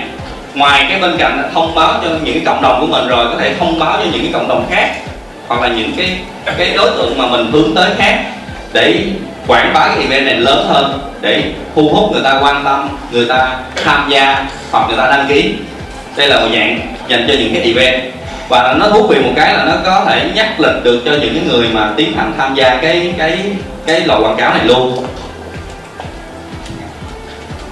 Ngoài 0.56 0.86
cái 0.90 1.00
bên 1.00 1.18
cạnh 1.18 1.50
thông 1.54 1.76
báo 1.76 1.94
cho 2.04 2.10
những 2.24 2.34
cái 2.34 2.44
cộng 2.46 2.62
đồng 2.62 2.82
của 2.82 2.88
mình 2.88 3.08
rồi, 3.08 3.26
có 3.32 3.36
thể 3.40 3.54
thông 3.60 3.80
báo 3.80 3.98
cho 3.98 4.04
những 4.12 4.22
cái 4.22 4.32
cộng 4.34 4.48
đồng 4.48 4.66
khác, 4.72 4.90
hoặc 5.48 5.62
là 5.62 5.68
những 5.68 5.92
cái 5.98 6.18
cái 6.58 6.72
đối 6.78 6.90
tượng 6.90 7.18
mà 7.18 7.28
mình 7.28 7.52
hướng 7.52 7.76
tới 7.76 7.90
khác 7.98 8.20
để 8.74 9.04
quảng 9.48 9.74
bá 9.74 9.88
cái 9.88 9.98
event 10.02 10.26
này 10.26 10.36
lớn 10.36 10.66
hơn, 10.70 11.00
để 11.22 11.44
thu 11.76 11.90
hút 11.90 12.12
người 12.12 12.22
ta 12.24 12.40
quan 12.42 12.64
tâm, 12.66 12.90
người 13.12 13.26
ta 13.26 13.56
tham 13.84 14.06
gia 14.10 14.46
hoặc 14.72 14.88
người 14.88 14.98
ta 14.98 15.08
đăng 15.08 15.28
ký. 15.28 15.54
Đây 16.16 16.28
là 16.28 16.40
một 16.40 16.48
dạng 16.54 16.80
dành 17.08 17.26
cho 17.28 17.34
những 17.34 17.54
cái 17.54 17.64
event. 17.64 18.02
Và 18.50 18.76
nó 18.80 18.90
thú 18.90 19.08
vị 19.08 19.20
một 19.20 19.34
cái 19.36 19.54
là 19.54 19.66
nó 19.66 19.74
có 19.86 20.06
thể 20.08 20.22
nhắc 20.36 20.60
lịch 20.60 20.84
được 20.84 21.02
cho 21.06 21.12
những 21.12 21.34
cái 21.34 21.44
người 21.50 21.68
mà 21.74 21.90
tiến 21.98 22.14
hành 22.18 22.34
tham 22.38 22.56
gia 22.56 22.76
cái 22.76 23.14
cái 23.18 23.40
cái 23.86 24.00
loại 24.00 24.22
quảng 24.22 24.38
cáo 24.38 24.54
này 24.54 24.66
luôn. 24.66 25.06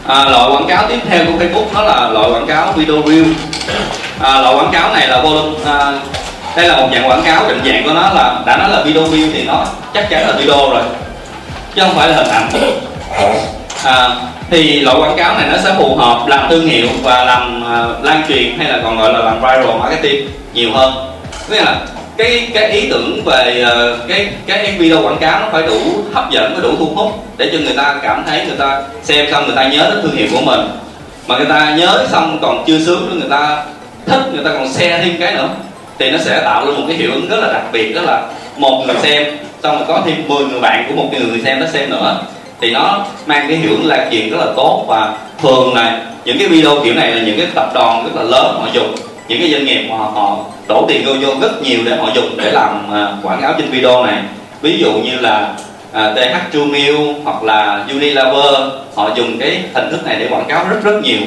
À, 0.07 0.25
loại 0.25 0.51
quảng 0.51 0.67
cáo 0.67 0.87
tiếp 0.87 0.99
theo 1.09 1.25
của 1.25 1.31
Facebook 1.31 1.73
đó 1.73 1.81
là 1.81 2.09
loại 2.09 2.31
quảng 2.31 2.47
cáo 2.47 2.71
video 2.71 2.95
view 2.95 3.25
à, 4.19 4.41
loại 4.41 4.55
quảng 4.55 4.71
cáo 4.71 4.93
này 4.93 5.07
là 5.07 5.21
volume 5.21 5.57
à, 5.65 5.93
đây 6.55 6.67
là 6.67 6.77
một 6.77 6.87
dạng 6.93 7.09
quảng 7.09 7.21
cáo 7.25 7.47
định 7.47 7.61
dạng 7.65 7.83
của 7.83 7.93
nó 7.93 8.01
là 8.01 8.39
đã 8.45 8.57
nói 8.57 8.69
là 8.69 8.81
video 8.83 9.03
view 9.03 9.29
thì 9.33 9.43
nó 9.43 9.65
chắc 9.93 10.09
chắn 10.09 10.27
là 10.27 10.33
video 10.33 10.69
rồi 10.71 10.81
chứ 11.75 11.81
không 11.81 11.95
phải 11.95 12.09
là 12.09 12.15
hình 12.15 12.29
ảnh. 12.29 12.49
À, 13.83 14.09
thì 14.49 14.79
loại 14.79 14.97
quảng 14.99 15.17
cáo 15.17 15.37
này 15.37 15.47
nó 15.51 15.57
sẽ 15.63 15.73
phù 15.77 15.95
hợp 15.95 16.27
làm 16.27 16.49
thương 16.49 16.67
hiệu 16.67 16.87
và 17.03 17.23
làm 17.23 17.63
uh, 17.63 18.05
lan 18.05 18.23
truyền 18.27 18.57
hay 18.57 18.67
là 18.67 18.79
còn 18.83 18.97
gọi 18.97 19.13
là 19.13 19.19
làm 19.19 19.41
viral 19.41 19.79
marketing 19.79 20.29
nhiều 20.53 20.69
hơn. 20.73 20.93
Nghĩa 21.49 21.61
là 21.61 21.75
cái 22.19 22.47
cái 22.53 22.71
ý 22.71 22.89
tưởng 22.89 23.21
về 23.25 23.61
ờ, 23.65 23.97
cái 24.07 24.27
cái 24.47 24.75
video 24.79 25.03
quảng 25.03 25.17
cáo 25.19 25.39
nó 25.39 25.47
phải 25.51 25.63
đủ 25.67 25.79
hấp 26.13 26.31
dẫn 26.31 26.53
và 26.55 26.61
đủ 26.61 26.75
thu 26.79 26.85
hút 26.85 27.25
để 27.37 27.49
cho 27.53 27.59
người 27.59 27.73
ta 27.77 27.99
cảm 28.03 28.23
thấy 28.27 28.45
người 28.45 28.57
ta 28.57 28.81
xem 29.03 29.25
xong 29.31 29.45
người 29.45 29.55
ta 29.55 29.67
nhớ 29.67 29.89
đến 29.89 29.99
thương 30.01 30.15
hiệu 30.15 30.27
của 30.31 30.41
mình. 30.41 30.59
Mà 31.27 31.37
người 31.37 31.45
ta 31.45 31.75
nhớ 31.77 32.07
xong 32.11 32.39
còn 32.41 32.63
chưa 32.67 32.79
sướng 32.79 33.09
nữa, 33.09 33.15
người 33.19 33.29
ta 33.29 33.63
thích, 34.05 34.21
người 34.33 34.43
ta 34.43 34.49
còn 34.53 34.73
share 34.73 35.01
thêm 35.03 35.15
cái 35.19 35.33
nữa, 35.33 35.49
thì 35.99 36.11
nó 36.11 36.17
sẽ 36.17 36.41
tạo 36.45 36.65
ra 36.65 36.71
một 36.71 36.83
cái 36.87 36.97
hiệu 36.97 37.11
ứng 37.13 37.29
rất 37.29 37.39
là 37.39 37.53
đặc 37.53 37.63
biệt 37.71 37.93
đó 37.93 38.01
là 38.01 38.21
một 38.57 38.83
người 38.85 38.95
xem, 39.03 39.37
xong 39.63 39.77
rồi 39.77 39.85
có 39.87 40.01
thêm 40.05 40.27
10 40.27 40.43
người 40.43 40.59
bạn 40.59 40.85
của 40.89 40.95
một 40.95 41.09
người 41.11 41.41
xem 41.45 41.59
nó 41.59 41.65
xem 41.67 41.89
nữa. 41.89 42.21
Thì 42.61 42.71
nó 42.71 43.05
mang 43.25 43.45
cái 43.47 43.57
hiệu 43.57 43.71
ứng 43.71 43.85
lan 43.85 44.07
truyền 44.11 44.29
rất 44.29 44.37
là 44.37 44.51
tốt 44.55 44.85
và 44.87 45.13
thường 45.41 45.73
là 45.75 46.01
những 46.25 46.39
cái 46.39 46.47
video 46.47 46.83
kiểu 46.83 46.93
này 46.93 47.11
là 47.11 47.21
những 47.21 47.37
cái 47.37 47.47
tập 47.55 47.71
đoàn 47.73 48.03
rất 48.03 48.11
là 48.15 48.23
lớn 48.23 48.55
họ 48.59 48.67
dùng, 48.73 48.95
những 49.27 49.39
cái 49.39 49.51
doanh 49.51 49.65
nghiệp 49.65 49.87
mà 49.89 49.97
họ 49.97 50.37
đổ 50.69 50.85
tiền 50.87 51.05
vô 51.05 51.13
vô 51.21 51.33
rất 51.41 51.61
nhiều 51.61 51.79
để 51.85 51.95
họ 51.95 52.09
dùng 52.15 52.37
để 52.37 52.51
làm 52.51 52.93
à, 52.93 53.07
quảng 53.23 53.41
cáo 53.41 53.53
trên 53.57 53.71
video 53.71 54.05
này. 54.05 54.17
Ví 54.61 54.77
dụ 54.79 54.91
như 54.91 55.19
là 55.19 55.53
à, 55.93 56.09
uh, 56.11 56.17
TH 56.17 56.53
True 56.53 56.65
Meal 56.65 56.95
hoặc 57.23 57.43
là 57.43 57.85
Unilever 57.89 58.55
họ 58.95 59.09
dùng 59.15 59.39
cái 59.39 59.63
hình 59.73 59.91
thức 59.91 60.05
này 60.05 60.15
để 60.19 60.27
quảng 60.29 60.45
cáo 60.47 60.65
rất 60.69 60.83
rất 60.83 61.01
nhiều. 61.03 61.19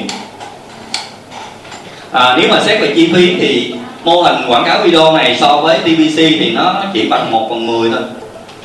À, 2.11 2.35
nếu 2.37 2.49
mà 2.49 2.59
xét 2.65 2.81
về 2.81 2.93
chi 2.95 3.11
phí 3.13 3.35
thì 3.39 3.75
mô 4.03 4.21
hình 4.21 4.35
quảng 4.47 4.63
cáo 4.65 4.81
video 4.83 5.17
này 5.17 5.37
so 5.39 5.57
với 5.57 5.77
TVC 5.77 6.17
thì 6.17 6.51
nó 6.55 6.83
chỉ 6.93 7.07
bằng 7.09 7.31
1 7.31 7.47
phần 7.49 7.67
10 7.67 7.89
thôi. 7.89 8.01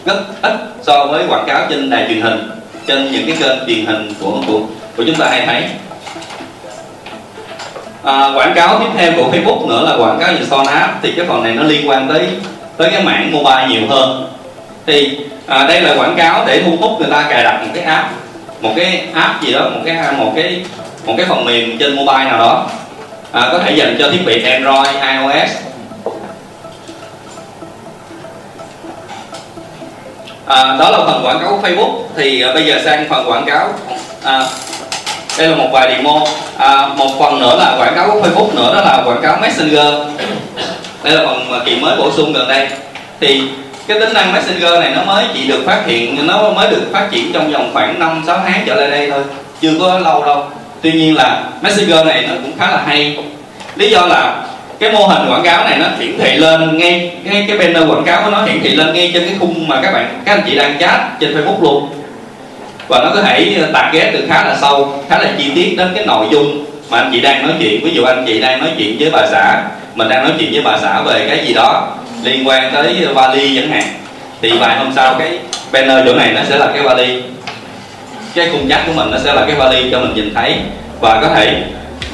Rất 0.04 0.24
ít 0.42 0.52
so 0.82 1.06
với 1.06 1.24
quảng 1.28 1.44
cáo 1.46 1.66
trên 1.70 1.90
đài 1.90 2.04
truyền 2.08 2.20
hình 2.20 2.50
trên 2.86 3.12
những 3.12 3.26
cái 3.26 3.36
kênh 3.40 3.58
truyền 3.66 3.86
hình 3.86 4.14
của 4.20 4.40
của, 4.46 4.60
của 4.96 5.04
chúng 5.06 5.16
ta 5.16 5.26
hay 5.30 5.46
thấy 5.46 5.64
à, 8.08 8.30
quảng 8.34 8.54
cáo 8.54 8.78
tiếp 8.78 8.90
theo 8.96 9.12
của 9.16 9.30
Facebook 9.32 9.68
nữa 9.68 9.82
là 9.82 10.04
quảng 10.04 10.18
cáo 10.20 10.32
về 10.32 10.46
son 10.50 10.66
app. 10.66 10.92
Thì 11.02 11.12
cái 11.16 11.26
phần 11.26 11.42
này 11.42 11.52
nó 11.52 11.62
liên 11.62 11.88
quan 11.88 12.08
tới 12.08 12.28
tới 12.76 12.90
cái 12.90 13.02
mảng 13.02 13.32
mobile 13.32 13.66
nhiều 13.68 13.82
hơn. 13.88 14.32
Thì 14.86 15.18
à, 15.46 15.64
đây 15.68 15.80
là 15.80 15.94
quảng 15.94 16.16
cáo 16.16 16.44
để 16.46 16.62
thu 16.62 16.76
hút 16.80 17.00
người 17.00 17.10
ta 17.10 17.26
cài 17.30 17.44
đặt 17.44 17.62
một 17.62 17.70
cái 17.74 17.84
app 17.84 18.08
một 18.60 18.72
cái 18.76 19.04
app 19.14 19.42
gì 19.42 19.52
đó 19.52 19.60
một 19.60 19.80
cái 19.84 19.96
một 20.18 20.32
cái 20.36 20.64
một 21.06 21.14
cái 21.16 21.26
phần 21.26 21.44
mềm 21.44 21.78
trên 21.78 21.96
mobile 21.96 22.24
nào 22.24 22.38
đó. 22.38 22.66
À, 23.32 23.48
có 23.52 23.58
thể 23.58 23.72
dành 23.72 23.96
cho 23.98 24.10
thiết 24.10 24.26
bị 24.26 24.42
Android, 24.42 24.88
iOS. 24.94 25.50
À, 30.46 30.76
đó 30.78 30.90
là 30.90 30.98
phần 30.98 31.26
quảng 31.26 31.38
cáo 31.40 31.50
của 31.50 31.68
Facebook. 31.68 32.02
Thì 32.16 32.42
à, 32.42 32.52
bây 32.54 32.66
giờ 32.66 32.80
sang 32.84 33.06
phần 33.08 33.30
quảng 33.30 33.44
cáo. 33.46 33.68
À, 34.24 34.42
đây 35.38 35.48
là 35.48 35.56
một 35.56 35.68
vài 35.72 35.94
demo. 35.96 36.20
À, 36.58 36.88
một 36.96 37.18
phần 37.18 37.40
nữa 37.40 37.56
là 37.58 37.76
quảng 37.78 37.94
cáo 37.96 38.10
của 38.10 38.20
Facebook 38.20 38.54
nữa 38.54 38.74
đó 38.74 38.80
là 38.80 39.02
quảng 39.06 39.22
cáo 39.22 39.38
Messenger. 39.42 39.94
Đây 41.04 41.14
là 41.14 41.26
phần 41.26 41.50
mà 41.50 41.58
kỳ 41.64 41.76
mới 41.76 41.96
bổ 41.96 42.10
sung 42.12 42.32
gần 42.32 42.48
đây. 42.48 42.68
Thì 43.20 43.42
cái 43.86 44.00
tính 44.00 44.12
năng 44.12 44.32
Messenger 44.32 44.80
này 44.80 44.92
nó 44.96 45.04
mới 45.04 45.24
chỉ 45.34 45.46
được 45.48 45.62
phát 45.66 45.82
hiện 45.86 46.26
nó 46.26 46.50
mới 46.50 46.70
được 46.70 46.82
phát 46.92 47.08
triển 47.10 47.32
trong 47.32 47.52
vòng 47.52 47.70
khoảng 47.72 47.98
5 47.98 48.22
6 48.26 48.40
tháng 48.46 48.62
trở 48.66 48.74
lại 48.74 48.90
đây 48.90 49.10
thôi 49.10 49.22
chưa 49.60 49.72
có 49.80 49.98
lâu 49.98 50.24
đâu. 50.24 50.44
Tuy 50.82 50.92
nhiên 50.92 51.16
là 51.16 51.42
Messenger 51.62 52.06
này 52.06 52.24
nó 52.28 52.34
cũng 52.42 52.52
khá 52.58 52.70
là 52.70 52.82
hay. 52.86 53.16
Lý 53.76 53.90
do 53.90 54.06
là 54.06 54.42
cái 54.78 54.92
mô 54.92 55.06
hình 55.06 55.30
quảng 55.30 55.42
cáo 55.42 55.64
này 55.64 55.78
nó 55.78 55.86
hiển 55.98 56.18
thị 56.18 56.36
lên 56.36 56.78
ngay 56.78 57.12
cái 57.30 57.44
cái 57.48 57.58
banner 57.58 57.90
quảng 57.90 58.04
cáo 58.04 58.22
của 58.24 58.30
nó 58.30 58.42
hiển 58.42 58.62
thị 58.62 58.70
lên 58.70 58.94
ngay 58.94 59.10
trên 59.14 59.26
cái 59.26 59.36
khung 59.40 59.68
mà 59.68 59.80
các 59.82 59.92
bạn 59.92 60.22
các 60.24 60.32
anh 60.32 60.42
chị 60.46 60.54
đang 60.54 60.78
chat 60.80 61.00
trên 61.20 61.34
Facebook 61.34 61.62
luôn 61.62 61.88
và 62.88 62.98
nó 63.04 63.10
có 63.14 63.22
thể 63.22 63.56
tạc 63.72 63.92
ghép 63.92 64.12
được 64.12 64.26
khá 64.28 64.44
là 64.44 64.56
sâu 64.60 65.02
khá 65.08 65.18
là 65.18 65.30
chi 65.38 65.50
tiết 65.54 65.74
đến 65.78 65.88
cái 65.94 66.06
nội 66.06 66.26
dung 66.30 66.64
mà 66.90 66.98
anh 66.98 67.10
chị 67.12 67.20
đang 67.20 67.42
nói 67.42 67.52
chuyện. 67.58 67.84
Ví 67.84 67.90
dụ 67.90 68.04
anh 68.04 68.24
chị 68.26 68.40
đang 68.40 68.60
nói 68.60 68.70
chuyện 68.78 68.96
với 68.98 69.10
bà 69.10 69.26
xã 69.30 69.62
mình 69.94 70.08
đang 70.08 70.24
nói 70.24 70.32
chuyện 70.38 70.52
với 70.52 70.62
bà 70.62 70.78
xã 70.82 71.02
về 71.02 71.26
cái 71.28 71.46
gì 71.46 71.54
đó 71.54 71.88
liên 72.22 72.48
quan 72.48 72.70
tới 72.72 73.06
vali 73.14 73.56
chẳng 73.56 73.70
hạn 73.70 73.84
thì 74.42 74.50
vài 74.50 74.78
hôm 74.78 74.92
sau 74.96 75.14
cái 75.18 75.38
banner 75.72 76.06
chỗ 76.06 76.14
này 76.14 76.32
nó 76.32 76.40
sẽ 76.48 76.58
là 76.58 76.66
cái 76.74 76.82
vali. 76.82 77.22
Cái 78.34 78.48
khung 78.52 78.66
chắc 78.68 78.82
của 78.86 78.92
mình 78.92 79.10
nó 79.10 79.18
sẽ 79.24 79.32
là 79.32 79.44
cái 79.46 79.54
vali 79.56 79.90
cho 79.90 80.00
mình 80.00 80.14
nhìn 80.14 80.34
thấy. 80.34 80.54
Và 81.00 81.20
có 81.22 81.28
thể 81.34 81.62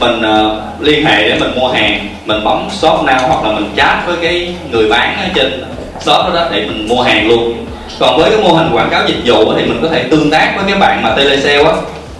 mình 0.00 0.18
uh, 0.18 0.52
liên 0.80 1.04
hệ 1.04 1.28
để 1.28 1.36
mình 1.40 1.50
mua 1.56 1.68
hàng 1.68 2.08
mình 2.24 2.44
bấm 2.44 2.68
shop 2.70 3.00
now 3.04 3.28
hoặc 3.28 3.44
là 3.44 3.52
mình 3.52 3.70
chat 3.76 4.06
với 4.06 4.16
cái 4.22 4.54
người 4.70 4.88
bán 4.88 5.16
ở 5.16 5.28
trên 5.34 5.64
shop 6.00 6.24
đó, 6.26 6.30
đó 6.34 6.46
để 6.52 6.64
mình 6.66 6.88
mua 6.88 7.02
hàng 7.02 7.28
luôn 7.28 7.66
còn 7.98 8.16
với 8.18 8.30
cái 8.30 8.40
mô 8.40 8.48
hình 8.48 8.72
quảng 8.72 8.90
cáo 8.90 9.02
dịch 9.08 9.20
vụ 9.24 9.54
thì 9.54 9.64
mình 9.64 9.78
có 9.82 9.88
thể 9.88 10.02
tương 10.02 10.30
tác 10.30 10.52
với 10.56 10.64
cái 10.68 10.78
bạn 10.78 11.02
mà 11.02 11.14
telesale 11.16 11.64
á. 11.64 11.72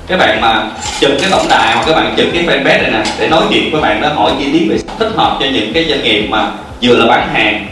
Các 0.07 0.19
bạn 0.19 0.41
mà 0.41 0.67
chụp 1.01 1.11
cái 1.21 1.31
tổng 1.31 1.47
đài 1.49 1.75
hoặc 1.75 1.85
các 1.87 1.95
bạn 1.95 2.15
chụp 2.17 2.27
cái 2.33 2.43
fanpage 2.43 2.83
này 2.83 2.91
nè 2.91 3.03
để 3.19 3.29
nói 3.29 3.43
chuyện 3.51 3.73
với 3.73 3.81
bạn 3.81 4.01
đó 4.01 4.09
hỏi 4.09 4.33
chi 4.39 4.45
tiết 4.53 4.67
về 4.71 4.77
thích 4.99 5.13
hợp 5.17 5.37
cho 5.41 5.47
những 5.47 5.73
cái 5.73 5.85
doanh 5.89 6.03
nghiệp 6.03 6.27
mà 6.29 6.51
vừa 6.83 6.97
là 6.97 7.07
bán 7.07 7.29
hàng 7.35 7.67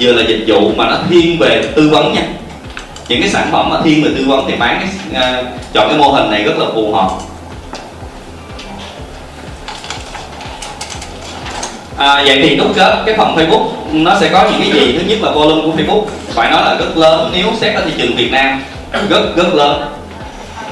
vừa 0.00 0.12
là 0.12 0.22
dịch 0.28 0.44
vụ 0.46 0.72
mà 0.76 0.86
nó 0.90 0.96
thiên 1.10 1.38
về 1.38 1.62
tư 1.74 1.88
vấn 1.88 2.14
nha. 2.14 2.22
Những 3.08 3.20
cái 3.20 3.30
sản 3.30 3.48
phẩm 3.52 3.70
mà 3.70 3.76
thiên 3.84 4.04
về 4.04 4.10
tư 4.16 4.24
vấn 4.26 4.44
thì 4.48 4.54
bán 4.58 4.80
cái, 4.80 5.20
uh, 5.40 5.46
chọn 5.72 5.88
cái 5.88 5.98
mô 5.98 6.08
hình 6.08 6.30
này 6.30 6.44
rất 6.44 6.58
là 6.58 6.66
phù 6.74 6.92
hợp. 6.92 7.10
À, 12.00 12.22
vậy 12.26 12.40
thì 12.42 12.56
đúc 12.56 12.66
kết 12.76 13.02
cái 13.06 13.14
phần 13.18 13.36
Facebook 13.36 13.66
nó 13.92 14.16
sẽ 14.20 14.28
có 14.28 14.50
những 14.50 14.60
cái 14.60 14.70
gì? 14.70 14.98
Thứ 14.98 15.04
nhất 15.08 15.18
là 15.22 15.30
volume 15.30 15.62
của 15.62 15.72
Facebook. 15.78 16.04
Phải 16.28 16.50
nói 16.50 16.62
là 16.64 16.74
rất 16.74 16.96
lớn 16.96 17.30
nếu 17.34 17.46
xét 17.60 17.74
ở 17.74 17.82
thị 17.84 17.92
trường 17.98 18.16
Việt 18.16 18.32
Nam 18.32 18.62
rất 19.08 19.36
rất 19.36 19.54
lớn. 19.54 19.82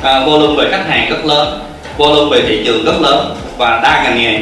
À, 0.03 0.21
volume 0.21 0.64
về 0.64 0.71
khách 0.71 0.85
hàng 0.88 1.11
rất 1.11 1.25
lớn 1.25 1.61
volume 1.97 2.37
về 2.37 2.45
thị 2.49 2.62
trường 2.64 2.85
rất 2.85 3.01
lớn 3.01 3.37
và 3.57 3.81
đa 3.83 4.03
ngành 4.05 4.19
nghề. 4.19 4.41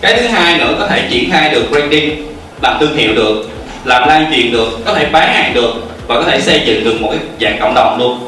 Cái 0.00 0.14
thứ 0.14 0.28
hai 0.28 0.58
nữa 0.58 0.74
có 0.78 0.86
thể 0.86 1.02
triển 1.10 1.30
khai 1.30 1.50
được 1.50 1.70
branding 1.70 2.26
làm 2.62 2.76
thương 2.80 2.96
hiệu 2.96 3.14
được 3.14 3.50
làm 3.84 4.08
lan 4.08 4.32
truyền 4.32 4.52
được 4.52 4.68
có 4.84 4.94
thể 4.94 5.06
bán 5.06 5.32
hàng 5.32 5.54
được 5.54 5.74
và 6.06 6.14
có 6.14 6.22
thể 6.22 6.40
xây 6.40 6.62
dựng 6.66 6.84
được 6.84 7.00
một 7.00 7.08
cái 7.10 7.20
dạng 7.40 7.60
cộng 7.60 7.74
đồng 7.74 7.98
luôn. 7.98 8.18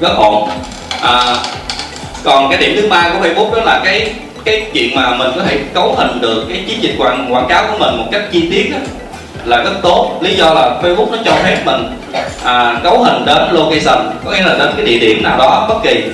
Rất 0.00 0.16
ổn. 0.16 0.48
À, 1.00 1.36
còn 2.24 2.50
cái 2.50 2.58
điểm 2.58 2.76
thứ 2.76 2.88
ba 2.88 3.08
của 3.08 3.26
Facebook 3.26 3.54
đó 3.54 3.64
là 3.64 3.80
cái 3.84 4.10
cái 4.44 4.66
chuyện 4.72 4.94
mà 4.94 5.16
mình 5.16 5.30
có 5.36 5.42
thể 5.42 5.58
cấu 5.74 5.94
hình 5.94 6.20
được 6.20 6.44
cái 6.48 6.64
chiến 6.68 6.82
dịch 6.82 6.94
quảng 6.98 7.34
quảng 7.34 7.46
cáo 7.48 7.66
của 7.70 7.78
mình 7.78 7.96
một 7.96 8.04
cách 8.12 8.22
chi 8.32 8.48
tiết 8.50 8.70
đó, 8.72 8.78
là 9.44 9.56
rất 9.56 9.72
tốt. 9.82 10.18
Lý 10.20 10.34
do 10.34 10.54
là 10.54 10.80
Facebook 10.82 11.10
nó 11.10 11.18
cho 11.24 11.32
phép 11.32 11.58
mình 11.64 11.98
à, 12.44 12.80
cấu 12.82 13.02
hình 13.02 13.24
đến 13.26 13.42
location 13.50 14.10
có 14.24 14.30
nghĩa 14.30 14.42
là 14.42 14.54
đến 14.58 14.68
cái 14.76 14.86
địa 14.86 14.98
điểm 14.98 15.22
nào 15.22 15.38
đó 15.38 15.66
bất 15.68 15.74
kỳ 15.82 16.04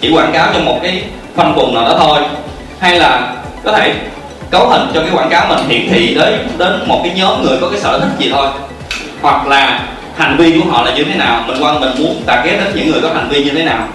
chỉ 0.00 0.12
quảng 0.12 0.32
cáo 0.32 0.50
cho 0.54 0.60
một 0.60 0.78
cái 0.82 1.02
phân 1.36 1.54
vùng 1.54 1.74
nào 1.74 1.84
đó 1.84 1.96
thôi. 1.98 2.20
Hay 2.78 2.98
là 2.98 3.32
có 3.64 3.72
thể 3.72 3.94
cấu 4.50 4.68
hình 4.68 4.82
cho 4.94 5.00
cái 5.00 5.10
quảng 5.14 5.30
cáo 5.30 5.46
mình 5.48 5.68
hiển 5.68 5.92
thị 5.92 6.14
đến 6.14 6.48
đến 6.58 6.82
một 6.86 7.00
cái 7.04 7.12
nhóm 7.16 7.42
người 7.42 7.58
có 7.60 7.68
cái 7.68 7.80
sở 7.80 7.98
thích 7.98 8.08
gì 8.18 8.30
thôi. 8.32 8.46
Hoặc 9.22 9.46
là 9.46 9.80
hành 10.16 10.36
vi 10.36 10.52
của 10.52 10.70
họ 10.70 10.82
là 10.82 10.94
như 10.94 11.04
thế 11.04 11.14
nào 11.14 11.44
mình 11.46 11.62
quan 11.62 11.80
mình 11.80 11.90
muốn 11.98 12.22
target 12.26 12.60
đến 12.60 12.72
những 12.74 12.90
người 12.90 13.00
có 13.02 13.08
hành 13.14 13.28
vi 13.28 13.44
như 13.44 13.50
thế 13.50 13.62
nào. 13.62 13.88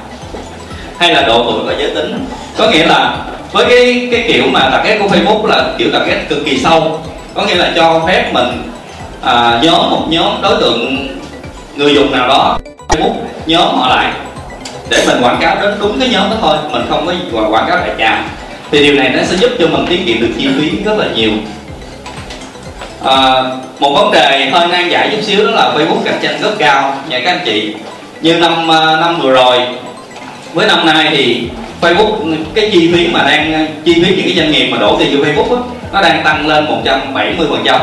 Hay 0.99 1.13
là 1.13 1.21
độ 1.21 1.43
tuổi 1.43 1.63
và 1.65 1.73
giới 1.79 1.95
tính. 1.95 2.25
Có 2.57 2.69
nghĩa 2.69 2.85
là 2.85 3.17
với 3.51 3.65
cái 3.69 4.07
cái 4.11 4.25
kiểu 4.27 4.43
mà 4.51 4.69
target 4.71 4.99
của 4.99 5.07
Facebook 5.07 5.45
là 5.45 5.73
kiểu 5.77 5.87
target 5.93 6.29
cực 6.29 6.45
kỳ 6.45 6.57
sâu. 6.57 6.99
Có 7.33 7.45
nghĩa 7.45 7.55
là 7.55 7.71
cho 7.75 8.03
phép 8.07 8.33
mình 8.33 8.71
à, 9.21 9.59
nhóm 9.63 9.89
một 9.89 10.05
nhóm 10.09 10.41
đối 10.41 10.55
tượng 10.61 11.07
người 11.75 11.95
dùng 11.95 12.11
nào 12.11 12.27
đó 12.27 12.59
Facebook 12.87 13.13
nhóm 13.45 13.75
họ 13.75 13.89
lại 13.89 14.11
để 14.89 15.03
mình 15.07 15.21
quảng 15.21 15.37
cáo 15.41 15.55
đến 15.61 15.73
đúng 15.79 15.99
cái 15.99 16.09
nhóm 16.09 16.29
đó 16.29 16.35
thôi 16.41 16.57
mình 16.71 16.85
không 16.89 17.07
có 17.33 17.47
quảng 17.49 17.65
cáo 17.67 17.77
đại 17.77 17.89
trà. 17.99 18.23
Thì 18.71 18.83
điều 18.83 18.95
này 18.95 19.09
nó 19.09 19.23
sẽ 19.23 19.35
giúp 19.35 19.51
cho 19.59 19.67
mình 19.67 19.85
tiết 19.89 19.99
kiệm 20.05 20.21
được 20.21 20.33
chi 20.37 20.47
phí 20.57 20.83
rất 20.83 20.97
là 20.97 21.05
nhiều. 21.15 21.31
À, 23.03 23.43
một 23.79 23.93
vấn 23.93 24.11
đề 24.11 24.49
hơi 24.53 24.67
nan 24.67 24.89
giải 24.89 25.09
chút 25.11 25.23
xíu 25.23 25.45
đó 25.45 25.51
là 25.51 25.71
Facebook 25.75 26.03
cạnh 26.05 26.19
tranh 26.21 26.41
rất 26.41 26.51
cao 26.59 26.97
nha 27.09 27.19
các 27.19 27.31
anh 27.31 27.41
chị. 27.45 27.73
Như 28.21 28.33
năm 28.33 28.71
à, 28.71 28.97
năm 29.01 29.21
vừa 29.21 29.31
rồi 29.31 29.59
với 30.53 30.67
năm 30.67 30.85
nay 30.85 31.07
thì 31.11 31.43
Facebook 31.81 32.35
cái 32.55 32.69
chi 32.71 32.91
phí 32.93 33.07
mà 33.07 33.23
đang 33.23 33.67
chi 33.85 33.93
phí 33.93 34.15
những 34.15 34.25
cái 34.25 34.35
doanh 34.35 34.51
nghiệp 34.51 34.69
mà 34.71 34.77
đổ 34.77 34.95
tiền 34.99 35.17
vô 35.17 35.25
Facebook 35.25 35.49
đó, 35.49 35.63
nó 35.93 36.01
đang 36.01 36.23
tăng 36.23 36.47
lên 36.47 36.65
170 36.65 37.47
phần 37.49 37.61
trăm. 37.65 37.81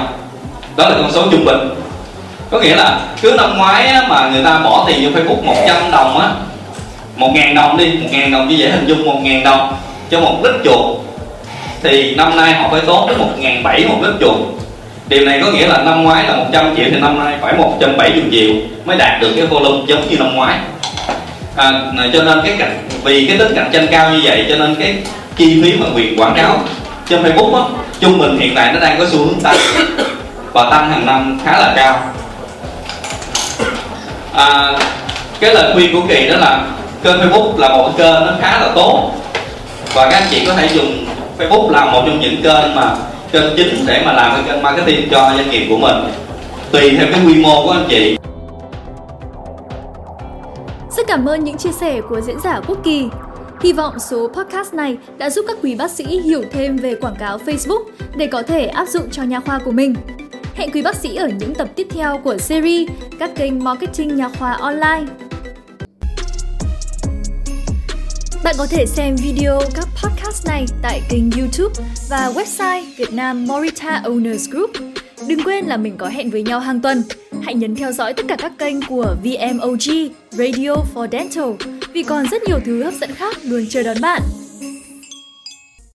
Đó 0.76 0.88
là 0.88 0.96
con 0.98 1.12
số 1.12 1.22
trung 1.30 1.44
bình. 1.44 1.58
Có 2.50 2.60
nghĩa 2.60 2.76
là 2.76 3.00
cứ 3.22 3.34
năm 3.36 3.58
ngoái 3.58 3.86
á, 3.86 4.06
mà 4.08 4.30
người 4.30 4.44
ta 4.44 4.58
bỏ 4.58 4.84
tiền 4.86 5.04
vô 5.04 5.20
Facebook 5.20 5.44
100 5.44 5.90
đồng 5.90 6.18
á 6.18 6.28
1.000 7.18 7.54
đồng 7.54 7.76
đi 7.76 7.86
1.000 8.12 8.32
đồng 8.32 8.48
như 8.48 8.56
dễ 8.56 8.70
hình 8.70 8.86
dung 8.86 9.24
1.000 9.24 9.44
đồng 9.44 9.76
cho 10.10 10.20
một 10.20 10.36
lít 10.44 10.54
chuột. 10.64 10.96
Thì 11.82 12.14
năm 12.14 12.36
nay 12.36 12.52
họ 12.52 12.68
phải 12.70 12.80
tốn 12.86 13.08
đến 13.08 13.18
một 13.18 13.30
ngàn 13.38 13.62
bảy 13.62 13.86
một 13.86 13.96
lít 14.02 14.12
chuột. 14.20 14.36
Điều 15.08 15.24
này 15.24 15.40
có 15.44 15.50
nghĩa 15.50 15.66
là 15.66 15.78
năm 15.78 16.04
ngoái 16.04 16.24
là 16.28 16.36
100 16.36 16.76
triệu 16.76 16.86
thì 16.90 17.00
năm 17.00 17.24
nay 17.24 17.34
phải 17.40 17.52
170 17.52 18.22
triệu 18.30 18.50
mới 18.84 18.96
đạt 18.96 19.20
được 19.20 19.32
cái 19.36 19.46
volume 19.46 19.84
giống 19.86 20.08
như 20.08 20.16
năm 20.18 20.36
ngoái 20.36 20.58
à, 21.56 21.72
cho 22.12 22.22
nên 22.22 22.40
cái 22.44 22.56
cạnh 22.58 22.88
vì 23.04 23.26
cái 23.26 23.38
tính 23.38 23.52
cạnh 23.54 23.70
tranh 23.72 23.86
cao 23.90 24.10
như 24.10 24.20
vậy 24.24 24.46
cho 24.48 24.56
nên 24.56 24.74
cái 24.74 24.96
chi 25.36 25.62
phí 25.62 25.72
mà 25.72 25.86
quyền 25.94 26.20
quảng 26.20 26.34
cáo 26.36 26.58
trên 27.08 27.22
Facebook 27.22 27.54
á 27.54 27.62
trung 28.00 28.18
bình 28.18 28.38
hiện 28.38 28.54
tại 28.54 28.72
nó 28.72 28.80
đang 28.80 28.98
có 28.98 29.06
xu 29.10 29.18
hướng 29.18 29.40
tăng 29.40 29.56
và 30.52 30.70
tăng 30.70 30.90
hàng 30.90 31.06
năm 31.06 31.40
khá 31.44 31.58
là 31.58 31.72
cao. 31.76 32.12
À, 34.32 34.72
cái 35.40 35.54
lời 35.54 35.72
khuyên 35.74 35.92
của 35.92 36.08
kỳ 36.08 36.28
đó 36.28 36.36
là 36.36 36.64
kênh 37.02 37.16
Facebook 37.16 37.58
là 37.58 37.68
một 37.68 37.90
kênh 37.98 38.26
nó 38.26 38.32
khá 38.40 38.60
là 38.60 38.68
tốt 38.74 39.10
và 39.94 40.10
các 40.10 40.16
anh 40.16 40.28
chị 40.30 40.44
có 40.46 40.54
thể 40.54 40.68
dùng 40.74 41.06
Facebook 41.38 41.70
là 41.70 41.84
một 41.84 42.02
trong 42.06 42.20
những 42.20 42.42
kênh 42.42 42.74
mà 42.74 42.94
kênh 43.32 43.56
chính 43.56 43.86
để 43.86 44.02
mà 44.04 44.12
làm 44.12 44.32
cái 44.32 44.42
kênh 44.46 44.62
marketing 44.62 45.08
cho 45.10 45.32
doanh 45.36 45.50
nghiệp 45.50 45.66
của 45.68 45.76
mình 45.76 45.96
tùy 46.70 46.96
theo 46.98 47.06
cái 47.12 47.20
quy 47.26 47.34
mô 47.34 47.66
của 47.66 47.72
anh 47.72 47.86
chị 47.88 48.16
cảm 51.12 51.28
ơn 51.28 51.44
những 51.44 51.56
chia 51.56 51.72
sẻ 51.72 52.00
của 52.08 52.20
diễn 52.20 52.40
giả 52.40 52.60
Quốc 52.66 52.78
Kỳ. 52.84 53.08
Hy 53.60 53.72
vọng 53.72 53.98
số 53.98 54.28
podcast 54.28 54.74
này 54.74 54.98
đã 55.18 55.30
giúp 55.30 55.44
các 55.48 55.56
quý 55.62 55.74
bác 55.74 55.90
sĩ 55.90 56.04
hiểu 56.04 56.42
thêm 56.52 56.76
về 56.76 56.94
quảng 56.94 57.16
cáo 57.18 57.38
Facebook 57.38 57.84
để 58.16 58.26
có 58.26 58.42
thể 58.42 58.66
áp 58.66 58.88
dụng 58.88 59.10
cho 59.10 59.22
nha 59.22 59.40
khoa 59.40 59.58
của 59.64 59.70
mình. 59.70 59.94
Hẹn 60.54 60.70
quý 60.72 60.82
bác 60.82 60.96
sĩ 60.96 61.16
ở 61.16 61.28
những 61.28 61.54
tập 61.54 61.68
tiếp 61.76 61.86
theo 61.90 62.18
của 62.18 62.38
series 62.38 62.90
các 63.18 63.30
kênh 63.36 63.64
marketing 63.64 64.16
nha 64.16 64.28
khoa 64.38 64.52
online. 64.52 65.04
Bạn 68.44 68.54
có 68.58 68.66
thể 68.70 68.86
xem 68.86 69.16
video 69.16 69.60
các 69.74 69.88
podcast 70.02 70.46
này 70.46 70.64
tại 70.82 71.02
kênh 71.08 71.30
YouTube 71.30 71.74
và 72.08 72.32
website 72.34 72.84
Việt 72.96 73.12
Nam 73.12 73.46
Morita 73.46 74.02
Owners 74.04 74.50
Group. 74.50 75.01
Đừng 75.28 75.42
quên 75.44 75.64
là 75.64 75.76
mình 75.76 75.96
có 75.96 76.08
hẹn 76.08 76.30
với 76.30 76.42
nhau 76.42 76.60
hàng 76.60 76.80
tuần. 76.80 77.02
Hãy 77.42 77.54
nhấn 77.54 77.74
theo 77.74 77.92
dõi 77.92 78.12
tất 78.12 78.22
cả 78.28 78.36
các 78.38 78.52
kênh 78.58 78.76
của 78.88 79.16
VMOG 79.24 80.08
Radio 80.30 80.74
for 80.94 81.08
Dental, 81.12 81.70
vì 81.92 82.02
còn 82.02 82.26
rất 82.30 82.42
nhiều 82.42 82.58
thứ 82.64 82.82
hấp 82.82 82.94
dẫn 82.94 83.14
khác 83.14 83.36
luôn 83.44 83.66
chờ 83.70 83.82
đón 83.82 83.96
bạn. 84.00 84.22